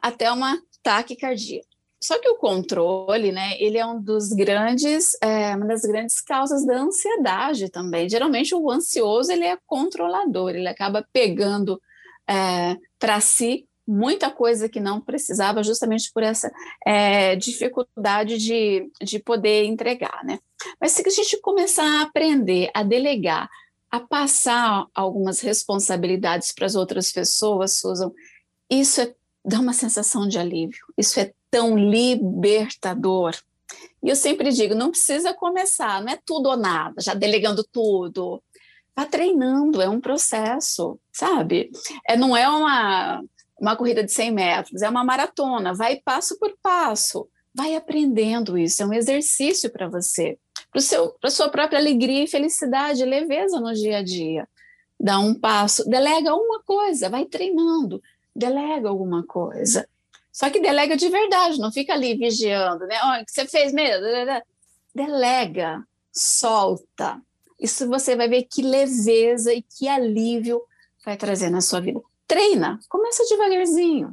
até 0.00 0.30
uma 0.30 0.60
taquicardia. 0.82 1.62
Só 2.04 2.18
que 2.18 2.28
o 2.28 2.36
controle, 2.36 3.32
né, 3.32 3.56
ele 3.58 3.78
é 3.78 3.86
um 3.86 3.98
dos 3.98 4.28
grandes, 4.28 5.16
é, 5.22 5.56
uma 5.56 5.64
das 5.64 5.80
grandes 5.80 6.20
causas 6.20 6.62
da 6.66 6.76
ansiedade 6.76 7.70
também. 7.70 8.10
Geralmente 8.10 8.54
o 8.54 8.70
ansioso 8.70 9.32
ele 9.32 9.46
é 9.46 9.56
controlador, 9.64 10.50
ele 10.50 10.68
acaba 10.68 11.08
pegando 11.14 11.80
é, 12.28 12.76
para 12.98 13.22
si 13.22 13.66
muita 13.86 14.30
coisa 14.30 14.68
que 14.68 14.80
não 14.80 15.00
precisava, 15.00 15.62
justamente 15.62 16.10
por 16.12 16.22
essa 16.22 16.52
é, 16.86 17.36
dificuldade 17.36 18.36
de, 18.36 18.86
de 19.02 19.18
poder 19.18 19.64
entregar, 19.64 20.22
né? 20.24 20.38
Mas 20.78 20.92
se 20.92 21.02
a 21.06 21.10
gente 21.10 21.40
começar 21.40 21.86
a 21.86 22.02
aprender 22.02 22.70
a 22.74 22.82
delegar, 22.82 23.48
a 23.90 23.98
passar 23.98 24.84
algumas 24.94 25.40
responsabilidades 25.40 26.52
para 26.52 26.66
as 26.66 26.74
outras 26.74 27.10
pessoas, 27.10 27.78
Susan, 27.78 28.10
isso 28.70 29.00
é, 29.00 29.14
dá 29.42 29.58
uma 29.58 29.72
sensação 29.72 30.28
de 30.28 30.38
alívio, 30.38 30.84
isso 30.98 31.18
é 31.18 31.32
tão 31.54 31.78
libertador. 31.78 33.32
E 34.02 34.08
eu 34.08 34.16
sempre 34.16 34.50
digo, 34.50 34.74
não 34.74 34.90
precisa 34.90 35.32
começar, 35.32 36.02
não 36.02 36.12
é 36.12 36.18
tudo 36.26 36.48
ou 36.48 36.56
nada, 36.56 37.00
já 37.00 37.14
delegando 37.14 37.62
tudo. 37.62 38.42
Vá 38.96 39.06
treinando, 39.06 39.80
é 39.80 39.88
um 39.88 40.00
processo, 40.00 40.98
sabe? 41.12 41.70
É, 42.08 42.16
não 42.16 42.36
é 42.36 42.48
uma, 42.48 43.22
uma 43.56 43.76
corrida 43.76 44.02
de 44.02 44.10
100 44.10 44.32
metros, 44.32 44.82
é 44.82 44.88
uma 44.88 45.04
maratona, 45.04 45.72
vai 45.72 46.00
passo 46.04 46.36
por 46.40 46.52
passo, 46.60 47.28
vai 47.54 47.76
aprendendo 47.76 48.58
isso, 48.58 48.82
é 48.82 48.86
um 48.86 48.92
exercício 48.92 49.70
para 49.70 49.88
você, 49.88 50.36
para 50.72 51.28
a 51.28 51.30
sua 51.30 51.48
própria 51.50 51.78
alegria 51.78 52.24
e 52.24 52.28
felicidade, 52.28 53.04
leveza 53.04 53.60
no 53.60 53.72
dia 53.72 53.98
a 53.98 54.02
dia. 54.02 54.48
Dá 54.98 55.20
um 55.20 55.32
passo, 55.32 55.88
delega 55.88 56.34
uma 56.34 56.60
coisa, 56.64 57.08
vai 57.08 57.24
treinando, 57.26 58.02
delega 58.34 58.88
alguma 58.88 59.24
coisa. 59.24 59.86
Só 60.34 60.50
que 60.50 60.58
delega 60.58 60.96
de 60.96 61.08
verdade, 61.08 61.60
não 61.60 61.70
fica 61.70 61.92
ali 61.92 62.16
vigiando, 62.16 62.84
né? 62.86 62.96
o 63.20 63.24
que 63.24 63.30
você 63.30 63.46
fez 63.46 63.72
mesmo? 63.72 64.04
Delega, 64.92 65.86
solta. 66.12 67.22
Isso 67.58 67.88
você 67.88 68.16
vai 68.16 68.28
ver 68.28 68.42
que 68.42 68.60
leveza 68.60 69.54
e 69.54 69.62
que 69.62 69.86
alívio 69.86 70.60
vai 71.06 71.16
trazer 71.16 71.50
na 71.50 71.60
sua 71.60 71.80
vida. 71.80 72.00
Treina, 72.26 72.80
começa 72.88 73.24
devagarzinho. 73.28 74.12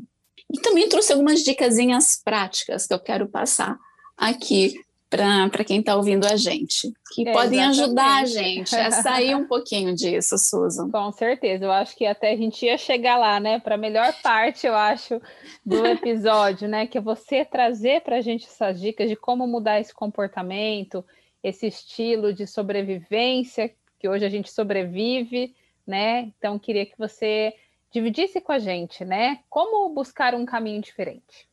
E 0.53 0.59
também 0.59 0.87
trouxe 0.87 1.11
algumas 1.11 1.41
dicasinhas 1.43 2.21
práticas 2.23 2.85
que 2.85 2.93
eu 2.93 2.99
quero 2.99 3.27
passar 3.27 3.79
aqui 4.15 4.79
para 5.11 5.65
quem 5.65 5.81
está 5.81 5.93
ouvindo 5.93 6.25
a 6.25 6.37
gente, 6.37 6.93
que 7.13 7.27
é, 7.27 7.33
podem 7.33 7.59
exatamente. 7.59 7.81
ajudar 7.81 8.21
a 8.21 8.25
gente 8.25 8.75
a 8.75 8.91
sair 8.91 9.35
um 9.35 9.45
pouquinho 9.45 9.93
disso, 9.93 10.37
Susan. 10.37 10.89
Com 10.89 11.11
certeza, 11.11 11.65
eu 11.65 11.71
acho 11.71 11.97
que 11.97 12.05
até 12.05 12.31
a 12.31 12.35
gente 12.37 12.65
ia 12.65 12.77
chegar 12.77 13.17
lá, 13.17 13.37
né, 13.37 13.59
para 13.59 13.75
a 13.75 13.77
melhor 13.77 14.13
parte, 14.23 14.65
eu 14.65 14.73
acho, 14.73 15.21
do 15.65 15.83
episódio, 15.85 16.69
né, 16.69 16.87
que 16.87 16.97
é 16.97 17.01
você 17.01 17.43
trazer 17.43 18.01
para 18.01 18.17
a 18.17 18.21
gente 18.21 18.45
essas 18.45 18.79
dicas 18.79 19.09
de 19.09 19.17
como 19.17 19.45
mudar 19.45 19.81
esse 19.81 19.93
comportamento, 19.93 21.03
esse 21.43 21.67
estilo 21.67 22.33
de 22.33 22.47
sobrevivência, 22.47 23.69
que 23.99 24.07
hoje 24.07 24.25
a 24.25 24.29
gente 24.29 24.49
sobrevive, 24.49 25.53
né, 25.85 26.31
então 26.37 26.57
queria 26.57 26.85
que 26.85 26.97
você 26.97 27.53
dividisse 27.91 28.39
com 28.39 28.53
a 28.53 28.59
gente, 28.59 29.03
né, 29.03 29.39
como 29.49 29.93
buscar 29.93 30.33
um 30.33 30.45
caminho 30.45 30.81
diferente. 30.81 31.49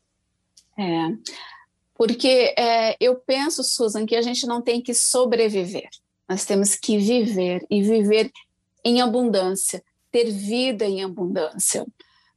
É, 0.79 1.09
porque 1.99 2.55
é, 2.57 2.97
eu 3.01 3.17
penso, 3.17 3.65
Susan, 3.65 4.07
que 4.07 4.15
a 4.15 4.23
gente 4.23 4.47
não 4.47 4.63
tem 4.63 4.81
que 4.81 4.95
sobreviver, 4.95 5.91
nós 6.29 6.45
temos 6.45 6.77
que 6.77 6.97
viver 6.97 7.67
e 7.69 7.83
viver 7.83 8.31
em 8.85 9.01
abundância, 9.01 9.83
ter 10.13 10.31
vida 10.31 10.85
em 10.85 11.03
abundância. 11.03 11.85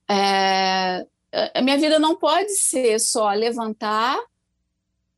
É, 0.09 1.05
a 1.53 1.62
minha 1.62 1.77
vida 1.77 1.99
não 1.99 2.15
pode 2.15 2.49
ser 2.55 2.99
só 2.99 3.31
levantar, 3.31 4.19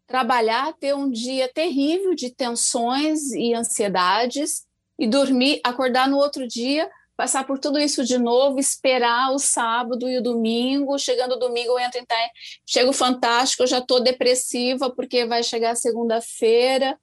trabalhar, 0.06 0.74
ter 0.74 0.94
um 0.94 1.10
dia 1.10 1.50
terrível 1.52 2.13
de 2.13 2.30
tensões 2.30 3.32
e 3.32 3.54
ansiedades 3.54 4.65
e 5.00 5.08
dormir, 5.08 5.62
acordar 5.63 6.10
no 6.10 6.18
outro 6.18 6.46
dia 6.46 6.89
passar 7.24 7.48
por 7.48 7.58
tudo 7.58 7.80
isso 7.80 8.04
de 8.04 8.18
novo, 8.18 8.60
esperar 8.60 9.32
o 9.32 9.40
sábado 9.40 10.10
e 10.10 10.18
o 10.18 10.22
domingo, 10.22 11.00
chegando 11.00 11.36
o 11.36 11.40
domingo 11.40 11.72
eu 11.72 11.80
entro 11.80 11.98
em 11.98 12.04
time, 12.04 12.30
chego 12.66 12.92
fantástico, 12.92 13.64
eu 13.64 13.68
já 13.68 13.78
estou 13.78 14.04
depressiva 14.04 14.94
porque 14.94 15.26
vai 15.26 15.42
chegar 15.42 15.74
segunda-feira. 15.76 17.00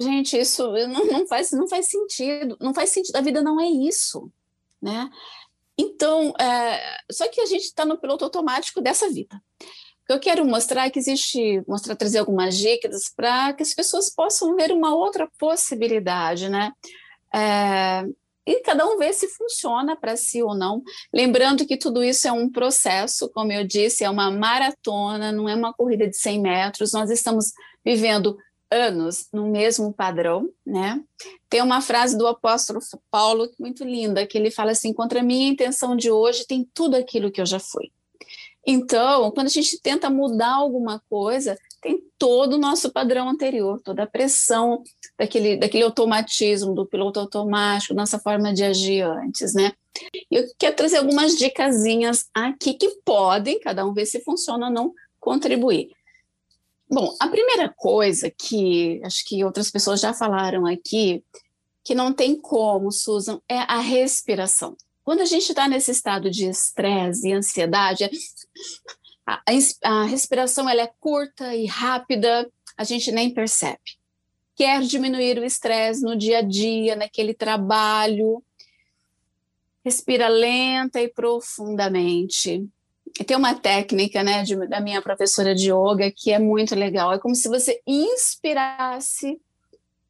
Gente, 0.00 0.38
isso 0.38 0.70
não, 0.86 1.06
não, 1.06 1.26
faz, 1.26 1.50
não 1.50 1.66
faz 1.66 1.88
sentido, 1.88 2.56
não 2.60 2.72
faz 2.72 2.90
sentido, 2.90 3.16
a 3.16 3.20
vida 3.20 3.42
não 3.42 3.60
é 3.60 3.66
isso, 3.66 4.30
né? 4.80 5.10
Então, 5.76 6.32
é, 6.40 6.80
só 7.10 7.26
que 7.26 7.40
a 7.40 7.46
gente 7.46 7.64
está 7.64 7.84
no 7.84 7.98
piloto 7.98 8.24
automático 8.24 8.80
dessa 8.80 9.10
vida. 9.10 9.42
Eu 10.08 10.20
quero 10.20 10.44
mostrar 10.44 10.86
é 10.86 10.90
que 10.90 11.00
existe, 11.00 11.64
mostrar, 11.66 11.96
trazer 11.96 12.18
algumas 12.18 12.56
dicas 12.56 13.12
para 13.12 13.52
que 13.54 13.64
as 13.64 13.74
pessoas 13.74 14.08
possam 14.08 14.54
ver 14.54 14.70
uma 14.70 14.94
outra 14.94 15.28
possibilidade, 15.36 16.48
né? 16.48 16.70
É, 17.34 18.04
e 18.50 18.60
cada 18.62 18.84
um 18.84 18.98
vê 18.98 19.12
se 19.12 19.28
funciona 19.28 19.94
para 19.94 20.16
si 20.16 20.42
ou 20.42 20.56
não. 20.56 20.82
Lembrando 21.14 21.64
que 21.64 21.76
tudo 21.76 22.02
isso 22.02 22.26
é 22.26 22.32
um 22.32 22.50
processo, 22.50 23.30
como 23.30 23.52
eu 23.52 23.64
disse, 23.64 24.02
é 24.02 24.10
uma 24.10 24.28
maratona, 24.28 25.30
não 25.30 25.48
é 25.48 25.54
uma 25.54 25.72
corrida 25.72 26.08
de 26.08 26.16
100 26.16 26.40
metros. 26.40 26.92
Nós 26.92 27.10
estamos 27.10 27.52
vivendo 27.84 28.36
anos 28.68 29.28
no 29.32 29.48
mesmo 29.48 29.92
padrão, 29.92 30.50
né? 30.66 31.00
Tem 31.48 31.62
uma 31.62 31.80
frase 31.80 32.18
do 32.18 32.26
apóstolo 32.26 32.80
Paulo 33.08 33.48
muito 33.58 33.84
linda, 33.84 34.26
que 34.26 34.36
ele 34.36 34.50
fala 34.50 34.72
assim: 34.72 34.92
contra 34.92 35.20
a 35.20 35.22
minha 35.22 35.48
intenção 35.48 35.94
de 35.94 36.10
hoje 36.10 36.44
tem 36.44 36.68
tudo 36.74 36.96
aquilo 36.96 37.30
que 37.30 37.40
eu 37.40 37.46
já 37.46 37.60
fui. 37.60 37.92
Então, 38.66 39.30
quando 39.30 39.46
a 39.46 39.50
gente 39.50 39.80
tenta 39.80 40.10
mudar 40.10 40.54
alguma 40.54 41.00
coisa, 41.08 41.56
tem 41.80 42.02
todo 42.18 42.54
o 42.54 42.58
nosso 42.58 42.90
padrão 42.90 43.28
anterior, 43.28 43.80
toda 43.82 44.02
a 44.02 44.06
pressão 44.06 44.82
daquele, 45.18 45.56
daquele 45.56 45.84
automatismo, 45.84 46.74
do 46.74 46.86
piloto 46.86 47.18
automático, 47.18 47.94
nossa 47.94 48.18
forma 48.18 48.52
de 48.52 48.62
agir 48.62 49.02
antes, 49.02 49.54
né? 49.54 49.72
Eu 50.30 50.44
quero 50.58 50.76
trazer 50.76 50.98
algumas 50.98 51.36
dicasinhas 51.36 52.28
aqui 52.34 52.74
que 52.74 52.88
podem, 53.04 53.58
cada 53.60 53.86
um 53.86 53.92
ver 53.92 54.06
se 54.06 54.20
funciona 54.20 54.66
ou 54.66 54.72
não, 54.72 54.94
contribuir. 55.18 55.90
Bom, 56.88 57.14
a 57.20 57.28
primeira 57.28 57.68
coisa 57.68 58.30
que 58.30 59.00
acho 59.04 59.24
que 59.26 59.44
outras 59.44 59.70
pessoas 59.70 60.00
já 60.00 60.12
falaram 60.12 60.66
aqui, 60.66 61.24
que 61.84 61.94
não 61.94 62.12
tem 62.12 62.36
como, 62.36 62.90
Susan, 62.92 63.40
é 63.48 63.58
a 63.58 63.78
respiração. 63.78 64.76
Quando 65.02 65.20
a 65.20 65.24
gente 65.24 65.48
está 65.50 65.66
nesse 65.66 65.90
estado 65.90 66.30
de 66.30 66.48
estresse 66.48 67.28
e 67.28 67.32
ansiedade, 67.32 68.10
a, 69.26 69.42
a, 69.84 70.04
respiração 70.04 70.68
ela 70.68 70.82
é 70.82 70.92
curta 70.98 71.54
e 71.54 71.66
rápida, 71.66 72.50
a 72.76 72.84
gente 72.84 73.12
nem 73.12 73.32
percebe. 73.32 73.98
Quer 74.54 74.82
diminuir 74.82 75.38
o 75.38 75.44
estresse 75.44 76.02
no 76.02 76.16
dia 76.16 76.38
a 76.38 76.42
dia, 76.42 76.96
naquele 76.96 77.32
trabalho, 77.32 78.42
respira 79.84 80.28
lenta 80.28 81.00
e 81.00 81.08
profundamente. 81.08 82.68
E 83.18 83.24
tem 83.24 83.36
uma 83.36 83.54
técnica, 83.54 84.22
né, 84.22 84.42
de, 84.42 84.56
da 84.68 84.80
minha 84.80 85.02
professora 85.02 85.54
de 85.54 85.72
yoga 85.72 86.12
que 86.14 86.30
é 86.30 86.38
muito 86.38 86.74
legal. 86.74 87.12
É 87.12 87.18
como 87.18 87.34
se 87.34 87.48
você 87.48 87.80
inspirasse 87.86 89.40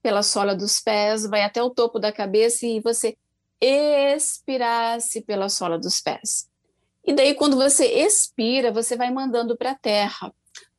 pela 0.02 0.22
sola 0.22 0.54
dos 0.54 0.80
pés, 0.80 1.26
vai 1.26 1.42
até 1.42 1.62
o 1.62 1.70
topo 1.70 1.98
da 1.98 2.12
cabeça 2.12 2.66
e 2.66 2.80
você 2.80 3.16
expirasse 3.60 5.20
pela 5.20 5.48
sola 5.48 5.78
dos 5.78 6.00
pés. 6.00 6.49
E 7.04 7.12
daí, 7.12 7.34
quando 7.34 7.56
você 7.56 7.86
expira, 7.86 8.72
você 8.72 8.96
vai 8.96 9.10
mandando 9.10 9.56
para 9.56 9.72
a 9.72 9.78
terra 9.78 10.32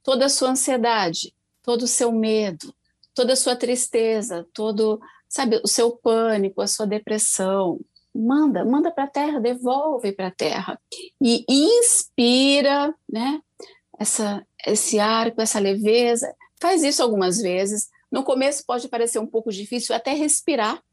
toda 0.03 0.25
a 0.25 0.29
sua 0.29 0.49
ansiedade, 0.49 1.33
todo 1.61 1.83
o 1.83 1.87
seu 1.87 2.11
medo, 2.11 2.73
toda 3.13 3.33
a 3.33 3.35
sua 3.35 3.55
tristeza, 3.55 4.47
todo, 4.53 4.99
sabe, 5.27 5.61
o 5.63 5.67
seu 5.67 5.91
pânico, 5.91 6.61
a 6.61 6.67
sua 6.67 6.85
depressão. 6.85 7.79
Manda, 8.13 8.65
manda 8.65 8.91
para 8.91 9.05
a 9.05 9.09
terra, 9.09 9.39
devolve 9.39 10.11
para 10.11 10.27
a 10.27 10.31
terra. 10.31 10.79
E 11.21 11.45
inspira, 11.47 12.93
né? 13.09 13.41
Essa, 13.97 14.45
esse 14.65 14.99
ar 14.99 15.31
com 15.31 15.41
essa 15.41 15.59
leveza. 15.59 16.33
Faz 16.59 16.83
isso 16.83 17.01
algumas 17.01 17.39
vezes. 17.39 17.89
No 18.11 18.23
começo 18.23 18.65
pode 18.65 18.87
parecer 18.89 19.19
um 19.19 19.27
pouco 19.27 19.51
difícil 19.51 19.95
até 19.95 20.13
respirar, 20.13 20.83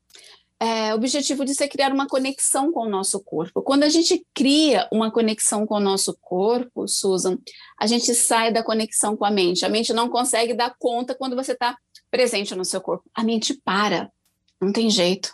é, 0.60 0.92
objetivo 0.92 1.44
disso 1.44 1.62
é 1.62 1.68
criar 1.68 1.92
uma 1.92 2.08
conexão 2.08 2.72
com 2.72 2.80
o 2.80 2.88
nosso 2.88 3.20
corpo. 3.20 3.62
Quando 3.62 3.84
a 3.84 3.88
gente 3.88 4.26
cria 4.34 4.88
uma 4.92 5.10
conexão 5.10 5.64
com 5.64 5.76
o 5.76 5.80
nosso 5.80 6.16
corpo, 6.20 6.88
Susan, 6.88 7.38
a 7.78 7.86
gente 7.86 8.12
sai 8.14 8.52
da 8.52 8.62
conexão 8.62 9.16
com 9.16 9.24
a 9.24 9.30
mente. 9.30 9.64
A 9.64 9.68
mente 9.68 9.92
não 9.92 10.08
consegue 10.08 10.54
dar 10.54 10.74
conta 10.78 11.14
quando 11.14 11.36
você 11.36 11.52
está 11.52 11.76
presente 12.10 12.54
no 12.56 12.64
seu 12.64 12.80
corpo. 12.80 13.08
A 13.14 13.22
mente 13.22 13.54
para, 13.54 14.10
não 14.60 14.72
tem 14.72 14.90
jeito. 14.90 15.32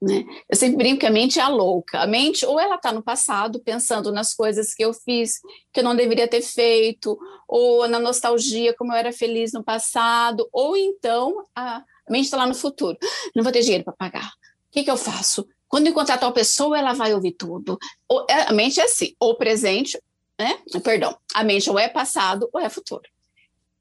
Né? 0.00 0.26
Eu 0.46 0.56
sempre 0.56 0.76
brinco 0.76 1.00
que 1.00 1.06
a 1.06 1.10
mente 1.10 1.38
é 1.38 1.42
a 1.42 1.48
louca. 1.48 2.00
A 2.00 2.06
mente, 2.06 2.44
ou 2.44 2.60
ela 2.60 2.74
está 2.74 2.92
no 2.92 3.02
passado, 3.02 3.60
pensando 3.60 4.12
nas 4.12 4.34
coisas 4.34 4.74
que 4.74 4.84
eu 4.84 4.92
fiz, 4.92 5.40
que 5.72 5.80
eu 5.80 5.84
não 5.84 5.96
deveria 5.96 6.28
ter 6.28 6.42
feito, 6.42 7.18
ou 7.48 7.88
na 7.88 7.98
nostalgia, 7.98 8.74
como 8.76 8.92
eu 8.92 8.96
era 8.96 9.10
feliz 9.10 9.54
no 9.54 9.64
passado, 9.64 10.46
ou 10.52 10.76
então 10.76 11.46
a 11.54 11.82
mente 12.12 12.24
está 12.24 12.36
lá 12.36 12.46
no 12.46 12.54
futuro. 12.54 12.96
Não 13.34 13.42
vou 13.42 13.52
ter 13.52 13.62
dinheiro 13.62 13.84
para 13.84 13.92
pagar. 13.92 14.32
que, 14.70 14.84
que 14.84 14.90
eu 14.90 14.96
faço? 14.96 15.46
Quando 15.68 15.88
encontrar 15.88 16.18
tal 16.18 16.32
pessoa, 16.32 16.78
ela 16.78 16.92
vai 16.92 17.12
ouvir 17.14 17.32
tudo. 17.32 17.78
Ou, 18.08 18.26
é, 18.28 18.42
a 18.42 18.52
mente 18.52 18.80
é 18.80 18.84
assim, 18.84 19.14
ou 19.18 19.36
presente, 19.36 20.00
né? 20.38 20.58
Perdão, 20.84 21.16
a 21.34 21.42
mente 21.42 21.68
ou 21.68 21.78
é 21.78 21.88
passado 21.88 22.48
ou 22.52 22.60
é 22.60 22.68
futuro. 22.68 23.02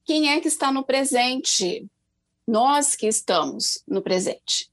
Quem 0.03 0.31
é 0.31 0.39
que 0.39 0.47
está 0.47 0.71
no 0.71 0.83
presente? 0.83 1.85
Nós 2.47 2.95
que 2.95 3.07
estamos 3.07 3.83
no 3.87 4.01
presente, 4.01 4.69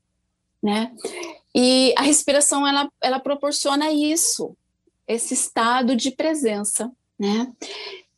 né? 0.62 0.94
E 1.54 1.94
a 1.96 2.02
respiração 2.02 2.66
ela, 2.66 2.90
ela 3.00 3.18
proporciona 3.18 3.90
isso, 3.90 4.56
esse 5.06 5.34
estado 5.34 5.96
de 5.96 6.10
presença, 6.10 6.90
né? 7.18 7.50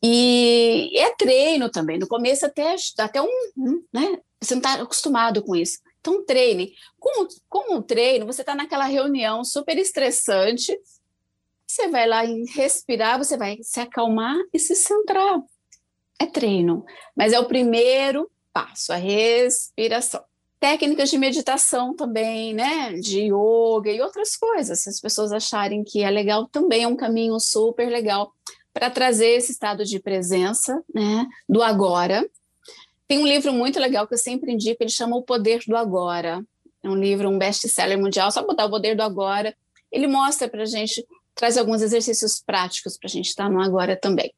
E 0.03 0.91
é 0.95 1.15
treino 1.15 1.71
também. 1.71 1.99
No 1.99 2.07
começo 2.07 2.45
até 2.45 2.77
até 2.99 3.23
um, 3.23 3.83
né? 3.93 4.21
Você 4.45 4.55
não 4.55 4.61
está 4.61 4.75
acostumado 4.75 5.43
com 5.43 5.57
isso. 5.57 5.79
Então 6.01 6.25
treine. 6.25 6.75
Com, 6.99 7.27
com 7.49 7.77
o 7.77 7.83
treino, 7.83 8.27
você 8.27 8.43
está 8.43 8.55
naquela 8.55 8.85
reunião 8.85 9.43
super 9.45 9.79
estressante. 9.79 10.79
Você 11.67 11.89
vai 11.89 12.07
lá 12.07 12.23
respirar, 12.55 13.19
você 13.19 13.37
vai 13.37 13.59
se 13.63 13.81
acalmar 13.81 14.37
e 14.53 14.59
se 14.59 14.75
centrar. 14.75 15.41
É 16.21 16.27
treino, 16.27 16.85
mas 17.17 17.33
é 17.33 17.41
o 17.41 17.47
primeiro 17.47 18.31
passo, 18.53 18.93
a 18.93 18.97
respiração 18.97 20.23
técnicas 20.65 21.11
de 21.11 21.19
meditação 21.19 21.95
também, 21.95 22.55
né, 22.55 22.95
de 22.95 23.25
yoga 23.25 23.91
e 23.91 24.01
outras 24.01 24.35
coisas. 24.35 24.81
Se 24.81 24.89
as 24.89 24.99
pessoas 24.99 25.31
acharem 25.31 25.85
que 25.85 26.03
é 26.03 26.09
legal, 26.09 26.49
também 26.49 26.85
é 26.85 26.89
um 26.89 26.97
caminho 26.97 27.39
super 27.39 27.91
legal 27.91 28.33
para 28.73 28.89
trazer 28.89 29.37
esse 29.37 29.53
estado 29.53 29.85
de 29.85 30.01
presença, 30.01 30.83
né, 30.95 31.27
do 31.47 31.63
agora. 31.63 32.27
Tem 33.15 33.23
um 33.23 33.27
livro 33.29 33.53
muito 33.53 33.79
legal 33.79 34.09
que 34.09 34.15
eu 34.15 34.19
sempre 34.19 34.53
indico, 34.53 34.83
ele 34.83 34.91
chama 34.91 35.15
O 35.15 35.23
Poder 35.23 35.61
do 35.69 35.77
Agora. 35.77 36.45
É 36.83 36.89
um 36.89 36.97
livro, 36.97 37.29
um 37.29 37.39
best-seller 37.39 37.97
mundial, 37.97 38.29
só 38.33 38.45
botar 38.45 38.65
o 38.65 38.71
poder 38.71 38.97
do 38.97 39.05
agora. 39.05 39.57
Ele 39.93 40.09
mostra 40.09 40.49
para 40.49 40.63
a 40.63 40.67
gente, 40.67 41.07
traz 41.33 41.57
alguns 41.57 41.81
exercícios 41.81 42.43
práticos 42.45 42.99
para 42.99 43.07
a 43.07 43.11
gente 43.11 43.27
estar 43.27 43.49
no 43.49 43.63
agora 43.63 43.95
também. 43.97 44.35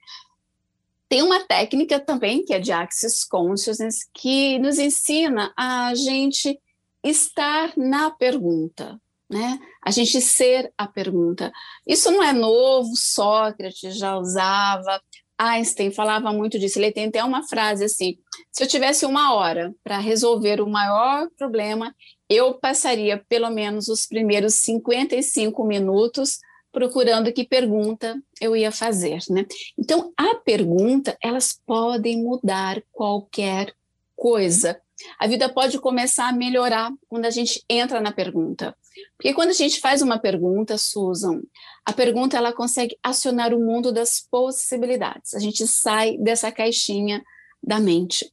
Tem 1.09 1.23
uma 1.23 1.41
técnica 1.41 1.99
também, 1.99 2.45
que 2.45 2.53
é 2.53 2.59
de 2.59 2.71
Access 2.71 3.27
Consciousness, 3.27 4.07
que 4.13 4.59
nos 4.59 4.79
ensina 4.79 5.55
a 5.57 5.95
gente 5.95 6.61
estar 7.03 7.73
na 7.79 8.11
pergunta, 8.11 9.01
né? 9.27 9.59
A 9.83 9.91
gente 9.91 10.21
ser 10.21 10.71
a 10.77 10.87
pergunta. 10.87 11.51
Isso 11.87 12.11
não 12.11 12.23
é 12.23 12.35
novo, 12.35 12.95
Sócrates 12.95 13.97
já 13.97 14.19
usava, 14.19 15.01
Einstein 15.39 15.91
falava 15.91 16.33
muito 16.33 16.59
disso. 16.59 16.79
Ele 16.79 16.93
tem 16.93 17.07
até 17.07 17.23
uma 17.23 17.47
frase 17.47 17.85
assim: 17.85 18.19
se 18.51 18.63
eu 18.63 18.69
tivesse 18.69 19.05
uma 19.05 19.35
hora 19.35 19.75
para 19.85 19.99
resolver 19.99 20.61
o 20.61 20.69
maior 20.69 21.29
problema, 21.37 21.95
eu 22.29 22.55
passaria 22.55 23.23
pelo 23.29 23.51
menos 23.51 23.89
os 23.89 24.07
primeiros 24.07 24.55
55 24.55 25.65
minutos 25.65 26.39
procurando 26.73 27.33
que 27.33 27.45
pergunta 27.45 28.21
eu 28.39 28.55
ia 28.55 28.71
fazer, 28.71 29.21
né? 29.31 29.47
Então, 29.79 30.13
a 30.15 30.35
pergunta, 30.35 31.17
elas 31.23 31.59
podem 31.65 32.23
mudar 32.23 32.83
qualquer 32.93 33.73
coisa. 34.15 34.79
A 35.19 35.27
vida 35.27 35.49
pode 35.49 35.79
começar 35.79 36.29
a 36.29 36.33
melhorar 36.33 36.91
quando 37.09 37.25
a 37.25 37.31
gente 37.31 37.65
entra 37.69 37.99
na 38.01 38.13
pergunta. 38.13 38.77
Porque 39.17 39.35
quando 39.35 39.51
a 39.51 39.55
gente 39.55 39.81
faz 39.81 40.03
uma 40.03 40.19
pergunta, 40.19 40.77
Susan, 40.79 41.41
a 41.85 41.93
pergunta 41.93 42.37
ela 42.37 42.53
consegue 42.53 42.99
acionar 43.03 43.55
o 43.55 43.61
mundo 43.61 43.93
das 43.93 44.21
possibilidades. 44.31 45.35
A 45.35 45.39
gente 45.39 45.67
sai 45.67 46.17
dessa 46.19 46.53
caixinha 46.53 47.23
da 47.63 47.79
mente. 47.79 48.31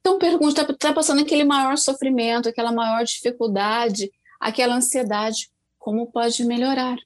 Então, 0.00 0.18
pergunta, 0.18 0.62
está 0.62 0.74
tá 0.74 0.92
passando 0.92 1.22
aquele 1.22 1.44
maior 1.44 1.76
sofrimento, 1.76 2.48
aquela 2.48 2.70
maior 2.70 3.04
dificuldade, 3.04 4.10
aquela 4.38 4.76
ansiedade, 4.76 5.50
como 5.78 6.06
pode 6.06 6.44
melhorar? 6.44 6.96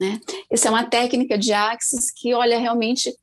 Né? 0.00 0.20
Essa 0.50 0.68
é 0.68 0.70
uma 0.70 0.84
técnica 0.84 1.36
de 1.36 1.52
Axis 1.52 2.10
que, 2.10 2.32
olha, 2.34 2.58
realmente 2.58 3.14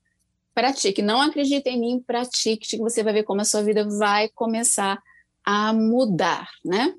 pratique. 0.54 1.02
Não 1.02 1.22
acredite 1.22 1.68
em 1.70 1.80
mim, 1.80 2.04
pratique, 2.06 2.68
que 2.68 2.78
você 2.78 3.04
vai 3.04 3.14
ver 3.14 3.24
como 3.24 3.42
a 3.42 3.46
sua 3.46 3.64
vida 3.64 3.88
vai 3.88 4.30
começar 4.30 5.02
a 5.44 5.74
mudar, 5.74 6.48
né? 6.64 6.94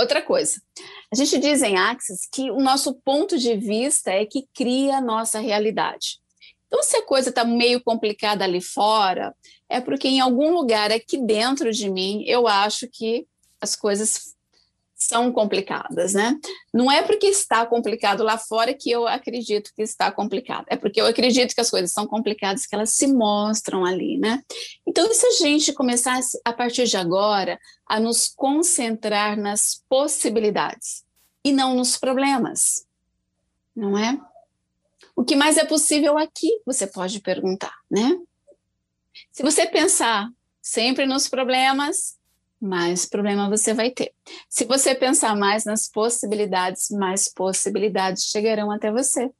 Outra 0.00 0.22
coisa, 0.22 0.60
a 1.12 1.16
gente 1.16 1.38
diz 1.38 1.60
em 1.60 1.76
Axis 1.76 2.28
que 2.32 2.50
o 2.50 2.60
nosso 2.60 2.94
ponto 3.04 3.36
de 3.36 3.56
vista 3.56 4.12
é 4.12 4.24
que 4.24 4.46
cria 4.54 4.98
a 4.98 5.00
nossa 5.00 5.40
realidade. 5.40 6.20
Então, 6.68 6.82
se 6.82 6.96
a 6.96 7.04
coisa 7.04 7.30
está 7.30 7.44
meio 7.44 7.82
complicada 7.82 8.44
ali 8.44 8.60
fora, 8.60 9.34
é 9.68 9.80
porque 9.80 10.06
em 10.06 10.20
algum 10.20 10.52
lugar 10.52 10.92
aqui 10.92 11.18
dentro 11.18 11.72
de 11.72 11.90
mim 11.90 12.22
eu 12.26 12.46
acho 12.46 12.86
que 12.92 13.26
as 13.60 13.74
coisas 13.74 14.34
são 14.98 15.30
complicadas, 15.30 16.12
né? 16.12 16.36
Não 16.74 16.90
é 16.90 17.02
porque 17.02 17.28
está 17.28 17.64
complicado 17.64 18.24
lá 18.24 18.36
fora 18.36 18.74
que 18.74 18.90
eu 18.90 19.06
acredito 19.06 19.72
que 19.74 19.80
está 19.80 20.10
complicado, 20.10 20.66
é 20.68 20.76
porque 20.76 21.00
eu 21.00 21.06
acredito 21.06 21.54
que 21.54 21.60
as 21.60 21.70
coisas 21.70 21.92
são 21.92 22.04
complicadas, 22.04 22.66
que 22.66 22.74
elas 22.74 22.90
se 22.90 23.06
mostram 23.06 23.84
ali, 23.84 24.18
né? 24.18 24.42
Então, 24.84 25.08
se 25.14 25.24
a 25.24 25.30
gente 25.30 25.72
começasse 25.72 26.40
a 26.44 26.52
partir 26.52 26.86
de 26.86 26.96
agora 26.96 27.60
a 27.86 28.00
nos 28.00 28.26
concentrar 28.26 29.38
nas 29.38 29.84
possibilidades 29.88 31.04
e 31.44 31.52
não 31.52 31.74
nos 31.74 31.96
problemas, 31.96 32.84
não 33.76 33.96
é? 33.96 34.20
O 35.14 35.24
que 35.24 35.36
mais 35.36 35.56
é 35.56 35.64
possível 35.64 36.18
aqui, 36.18 36.60
você 36.66 36.88
pode 36.88 37.20
perguntar, 37.20 37.74
né? 37.88 38.18
Se 39.30 39.44
você 39.44 39.64
pensar 39.64 40.28
sempre 40.60 41.06
nos 41.06 41.28
problemas, 41.28 42.17
mais 42.60 43.06
problema 43.06 43.48
você 43.48 43.72
vai 43.72 43.90
ter. 43.90 44.12
Se 44.48 44.64
você 44.64 44.94
pensar 44.94 45.36
mais 45.36 45.64
nas 45.64 45.88
possibilidades, 45.88 46.90
mais 46.90 47.32
possibilidades 47.32 48.24
chegarão 48.24 48.70
até 48.70 48.90
você. 48.90 49.30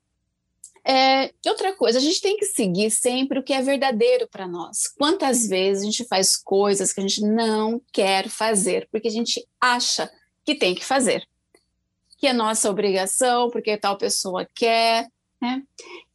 É, 0.85 1.31
outra 1.47 1.75
coisa, 1.75 1.99
a 1.99 2.01
gente 2.01 2.21
tem 2.21 2.37
que 2.37 2.47
seguir 2.47 2.91
sempre 2.91 3.39
o 3.39 3.43
que 3.43 3.53
é 3.53 3.61
verdadeiro 3.61 4.27
para 4.31 4.47
nós. 4.47 4.87
Quantas 4.87 5.47
vezes 5.47 5.83
a 5.83 5.87
gente 5.87 6.05
faz 6.07 6.37
coisas 6.37 6.93
que 6.93 7.01
a 7.01 7.03
gente 7.03 7.21
não 7.21 7.81
quer 7.93 8.29
fazer, 8.29 8.89
porque 8.91 9.09
a 9.09 9.11
gente 9.11 9.47
acha 9.61 10.11
que 10.45 10.55
tem 10.55 10.75
que 10.75 10.85
fazer, 10.85 11.27
que 12.17 12.27
é 12.27 12.33
nossa 12.33 12.71
obrigação, 12.71 13.51
porque 13.51 13.77
tal 13.77 13.99
pessoa 13.99 14.49
quer, 14.55 15.07
né? 15.43 15.63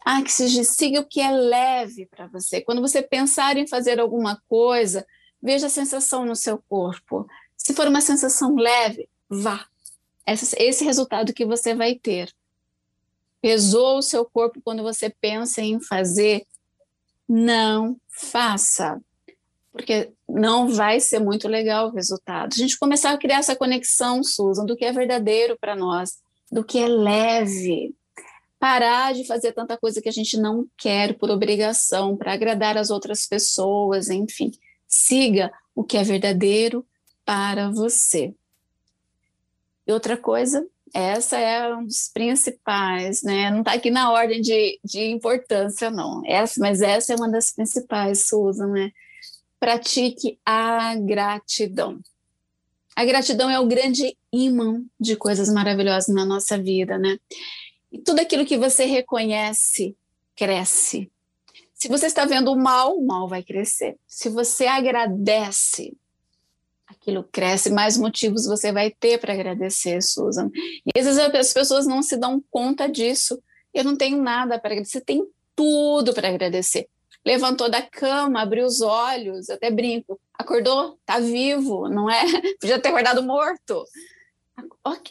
Ah, 0.04 0.22
que 0.22 0.32
se 0.32 0.66
siga 0.66 1.02
o 1.02 1.08
que 1.08 1.22
é 1.22 1.32
leve 1.32 2.08
para 2.08 2.28
você. 2.28 2.60
Quando 2.60 2.82
você 2.82 3.02
pensar 3.02 3.56
em 3.58 3.68
fazer 3.68 4.00
alguma 4.00 4.42
coisa, 4.50 5.06
Veja 5.44 5.68
a 5.68 5.70
sensação 5.70 6.26
no 6.26 6.38
seu 6.38 6.58
corpo. 6.70 7.28
Se 7.58 7.74
for 7.74 7.86
uma 7.86 8.00
sensação 8.00 8.56
leve, 8.56 9.10
vá. 9.30 9.68
Esse, 10.26 10.56
esse 10.58 10.86
resultado 10.86 11.34
que 11.34 11.46
você 11.46 11.76
vai 11.76 11.96
ter. 11.96 12.34
Pesou 13.42 13.98
o 13.98 14.02
seu 14.02 14.24
corpo 14.24 14.62
quando 14.64 14.82
você 14.82 15.10
pensa 15.10 15.62
em 15.62 15.82
fazer? 15.82 16.48
Não 17.28 17.98
faça, 18.08 19.02
porque 19.70 20.14
não 20.30 20.70
vai 20.70 21.02
ser 21.02 21.20
muito 21.20 21.50
legal 21.50 21.90
o 21.90 21.94
resultado. 21.94 22.54
A 22.54 22.58
gente 22.58 22.80
começar 22.80 23.12
a 23.12 23.18
criar 23.18 23.40
essa 23.40 23.56
conexão, 23.56 24.24
Susan, 24.24 24.66
do 24.66 24.78
que 24.78 24.86
é 24.86 24.94
verdadeiro 24.94 25.58
para 25.60 25.76
nós, 25.76 26.20
do 26.50 26.64
que 26.64 26.80
é 26.80 26.88
leve. 26.88 27.94
Parar 28.58 29.14
de 29.14 29.28
fazer 29.28 29.52
tanta 29.52 29.78
coisa 29.78 30.02
que 30.02 30.08
a 30.08 30.14
gente 30.14 30.38
não 30.38 30.66
quer 30.78 31.18
por 31.18 31.30
obrigação, 31.30 32.16
para 32.16 32.32
agradar 32.32 32.78
as 32.78 32.90
outras 32.90 33.28
pessoas, 33.28 34.10
enfim. 34.10 34.52
Siga 34.94 35.52
o 35.74 35.84
que 35.84 35.98
é 35.98 36.04
verdadeiro 36.04 36.86
para 37.26 37.72
você. 37.72 38.32
E 39.88 39.92
outra 39.92 40.16
coisa, 40.16 40.66
essa 40.94 41.40
é 41.40 41.76
um 41.76 41.84
dos 41.84 42.10
principais, 42.14 43.24
né? 43.24 43.50
Não 43.50 43.62
está 43.62 43.74
aqui 43.74 43.90
na 43.90 44.12
ordem 44.12 44.40
de, 44.40 44.80
de 44.86 45.06
importância, 45.06 45.90
não. 45.90 46.22
Essa, 46.26 46.60
mas 46.60 46.80
essa 46.82 47.12
é 47.12 47.16
uma 47.16 47.30
das 47.30 47.52
principais, 47.52 48.28
Susan, 48.28 48.68
né? 48.68 48.92
Pratique 49.60 50.40
a 50.46 50.96
gratidão. 50.96 52.00
A 52.96 53.04
gratidão 53.04 53.50
é 53.50 53.60
o 53.60 53.66
grande 53.66 54.16
imã 54.32 54.84
de 55.00 55.16
coisas 55.16 55.50
maravilhosas 55.50 56.14
na 56.14 56.24
nossa 56.24 56.56
vida, 56.56 57.00
né? 57.00 57.18
E 57.92 57.98
tudo 57.98 58.20
aquilo 58.20 58.46
que 58.46 58.60
você 58.60 58.86
reconhece 58.86 59.98
cresce. 60.36 61.12
Se 61.84 61.90
você 61.90 62.06
está 62.06 62.24
vendo 62.24 62.50
o 62.50 62.56
mal, 62.56 62.98
o 62.98 63.06
mal 63.06 63.28
vai 63.28 63.44
crescer. 63.44 63.98
Se 64.08 64.30
você 64.30 64.68
agradece, 64.68 65.94
aquilo 66.88 67.28
cresce, 67.30 67.70
mais 67.70 67.98
motivos 67.98 68.46
você 68.46 68.72
vai 68.72 68.90
ter 68.90 69.20
para 69.20 69.34
agradecer, 69.34 70.02
Susan. 70.02 70.50
E 70.56 70.98
às 70.98 71.06
vezes 71.06 71.20
as 71.20 71.52
pessoas 71.52 71.86
não 71.86 72.02
se 72.02 72.16
dão 72.16 72.42
conta 72.50 72.88
disso. 72.88 73.38
Eu 73.74 73.84
não 73.84 73.98
tenho 73.98 74.16
nada 74.16 74.58
para 74.58 74.72
agradecer, 74.72 75.02
tem 75.02 75.28
tudo 75.54 76.14
para 76.14 76.30
agradecer. 76.30 76.88
Levantou 77.26 77.70
da 77.70 77.82
cama, 77.82 78.42
abriu 78.42 78.66
os 78.66 78.80
olhos, 78.80 79.50
até 79.50 79.70
brinco. 79.70 80.18
Acordou, 80.36 80.98
tá 81.06 81.20
vivo, 81.20 81.90
não 81.90 82.10
é? 82.10 82.24
Podia 82.62 82.80
ter 82.80 82.88
acordado 82.88 83.22
morto. 83.22 83.84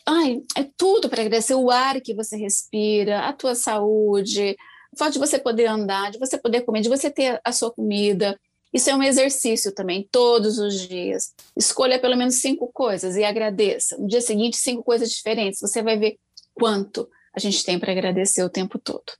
Ai, 0.07 0.41
é 0.57 0.65
tudo 0.75 1.11
para 1.11 1.21
agradecer 1.21 1.55
o 1.55 1.71
ar 1.71 2.01
que 2.01 2.15
você 2.15 2.35
respira, 2.35 3.29
a 3.29 3.33
tua 3.35 3.55
saúde, 3.55 4.57
o 4.93 4.97
fato 4.97 5.15
de 5.15 5.19
você 5.19 5.39
poder 5.39 5.67
andar, 5.67 6.11
de 6.11 6.19
você 6.19 6.37
poder 6.37 6.63
comer, 6.63 6.83
de 6.83 6.89
você 6.89 7.11
ter 7.11 7.41
a 7.45 7.53
sua 7.53 7.71
comida, 7.71 8.39
Isso 8.73 8.89
é 8.89 8.95
um 8.95 9.03
exercício 9.03 9.71
também, 9.73 10.09
todos 10.11 10.59
os 10.59 10.89
dias. 10.89 11.35
Escolha 11.55 11.99
pelo 11.99 12.17
menos 12.17 12.37
cinco 12.37 12.71
coisas 12.73 13.17
e 13.17 13.25
agradeça. 13.25 13.99
No 13.99 14.09
dia 14.09 14.23
seguinte, 14.23 14.57
cinco 14.57 14.83
coisas 14.83 15.11
diferentes. 15.11 15.61
Você 15.61 15.83
vai 15.83 15.99
ver 15.99 16.19
quanto 16.55 17.09
a 17.35 17.39
gente 17.39 17.63
tem 17.65 17.79
para 17.79 17.93
agradecer 17.93 18.43
o 18.43 18.49
tempo 18.49 18.79
todo. 18.79 19.13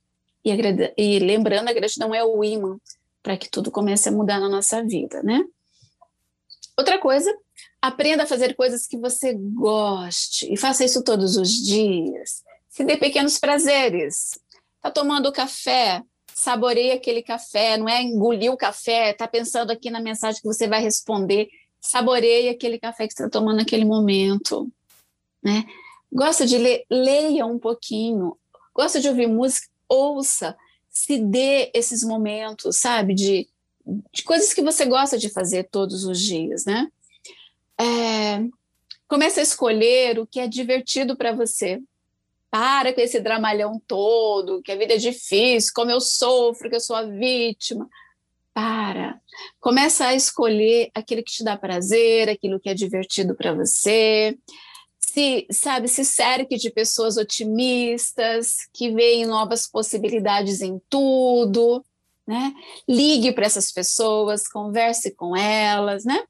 E, 0.43 0.51
e 0.97 1.19
lembrando, 1.19 1.69
a 1.69 1.73
gratidão 1.73 2.15
é 2.15 2.23
o 2.23 2.43
imã 2.43 2.77
para 3.21 3.37
que 3.37 3.49
tudo 3.49 3.71
comece 3.71 4.09
a 4.09 4.11
mudar 4.11 4.39
na 4.39 4.49
nossa 4.49 4.83
vida, 4.83 5.21
né? 5.21 5.45
Outra 6.75 6.97
coisa, 6.97 7.31
aprenda 7.79 8.23
a 8.23 8.27
fazer 8.27 8.55
coisas 8.55 8.87
que 8.87 8.97
você 8.97 9.33
goste 9.33 10.51
e 10.51 10.57
faça 10.57 10.83
isso 10.83 11.03
todos 11.03 11.37
os 11.37 11.49
dias. 11.49 12.43
Se 12.69 12.83
dê 12.83 12.97
pequenos 12.97 13.37
prazeres. 13.37 14.39
Tá 14.83 14.91
tomando 14.91 15.31
café, 15.31 16.03
saboreie 16.35 16.91
aquele 16.91 17.23
café, 17.23 17.77
não 17.77 17.87
é 17.87 18.01
engolir 18.03 18.51
o 18.51 18.57
café, 18.57 19.13
tá 19.13 19.25
pensando 19.25 19.71
aqui 19.71 19.89
na 19.89 20.01
mensagem 20.01 20.41
que 20.41 20.47
você 20.47 20.67
vai 20.67 20.81
responder, 20.81 21.47
saboreie 21.79 22.49
aquele 22.49 22.77
café 22.77 23.07
que 23.07 23.13
está 23.13 23.29
tomando 23.29 23.57
naquele 23.57 23.85
momento, 23.85 24.69
né? 25.41 25.63
Gosta 26.11 26.45
de 26.45 26.57
ler, 26.57 26.83
leia 26.91 27.45
um 27.45 27.57
pouquinho. 27.57 28.37
Gosta 28.75 28.99
de 28.99 29.07
ouvir 29.07 29.27
música, 29.27 29.67
ouça. 29.87 30.53
Se 30.89 31.17
dê 31.17 31.71
esses 31.73 32.03
momentos, 32.03 32.75
sabe, 32.75 33.13
de, 33.15 33.47
de 34.13 34.21
coisas 34.23 34.53
que 34.53 34.61
você 34.61 34.83
gosta 34.85 35.17
de 35.17 35.29
fazer 35.29 35.69
todos 35.71 36.03
os 36.03 36.19
dias, 36.19 36.65
né? 36.65 36.91
É, 37.79 38.45
comece 39.07 39.39
a 39.39 39.43
escolher 39.43 40.19
o 40.19 40.27
que 40.27 40.41
é 40.41 40.47
divertido 40.47 41.15
para 41.15 41.31
você. 41.31 41.81
Para 42.53 42.93
com 42.93 43.01
esse 43.01 43.19
dramalhão 43.19 43.81
todo, 43.87 44.61
que 44.61 44.71
a 44.71 44.75
vida 44.75 44.93
é 44.93 44.97
difícil, 44.97 45.71
como 45.73 45.89
eu 45.89 45.99
sofro, 45.99 46.69
que 46.69 46.75
eu 46.75 46.79
sou 46.79 46.95
a 46.95 47.01
vítima. 47.01 47.89
Para. 48.53 49.19
Começa 49.59 50.05
a 50.05 50.13
escolher 50.13 50.91
aquilo 50.93 51.23
que 51.23 51.31
te 51.31 51.43
dá 51.43 51.57
prazer, 51.57 52.29
aquilo 52.29 52.59
que 52.59 52.69
é 52.69 52.75
divertido 52.75 53.33
para 53.33 53.55
você. 53.55 54.37
Se, 54.99 55.47
sabe, 55.49 55.87
se 55.87 56.05
cerque 56.05 56.55
de 56.55 56.69
pessoas 56.69 57.17
otimistas, 57.17 58.67
que 58.71 58.91
veem 58.91 59.25
novas 59.25 59.67
possibilidades 59.67 60.61
em 60.61 60.79
tudo, 60.87 61.83
né? 62.27 62.53
Ligue 62.87 63.31
para 63.31 63.47
essas 63.47 63.71
pessoas, 63.71 64.47
converse 64.47 65.15
com 65.15 65.35
elas, 65.35 66.05
né? 66.05 66.23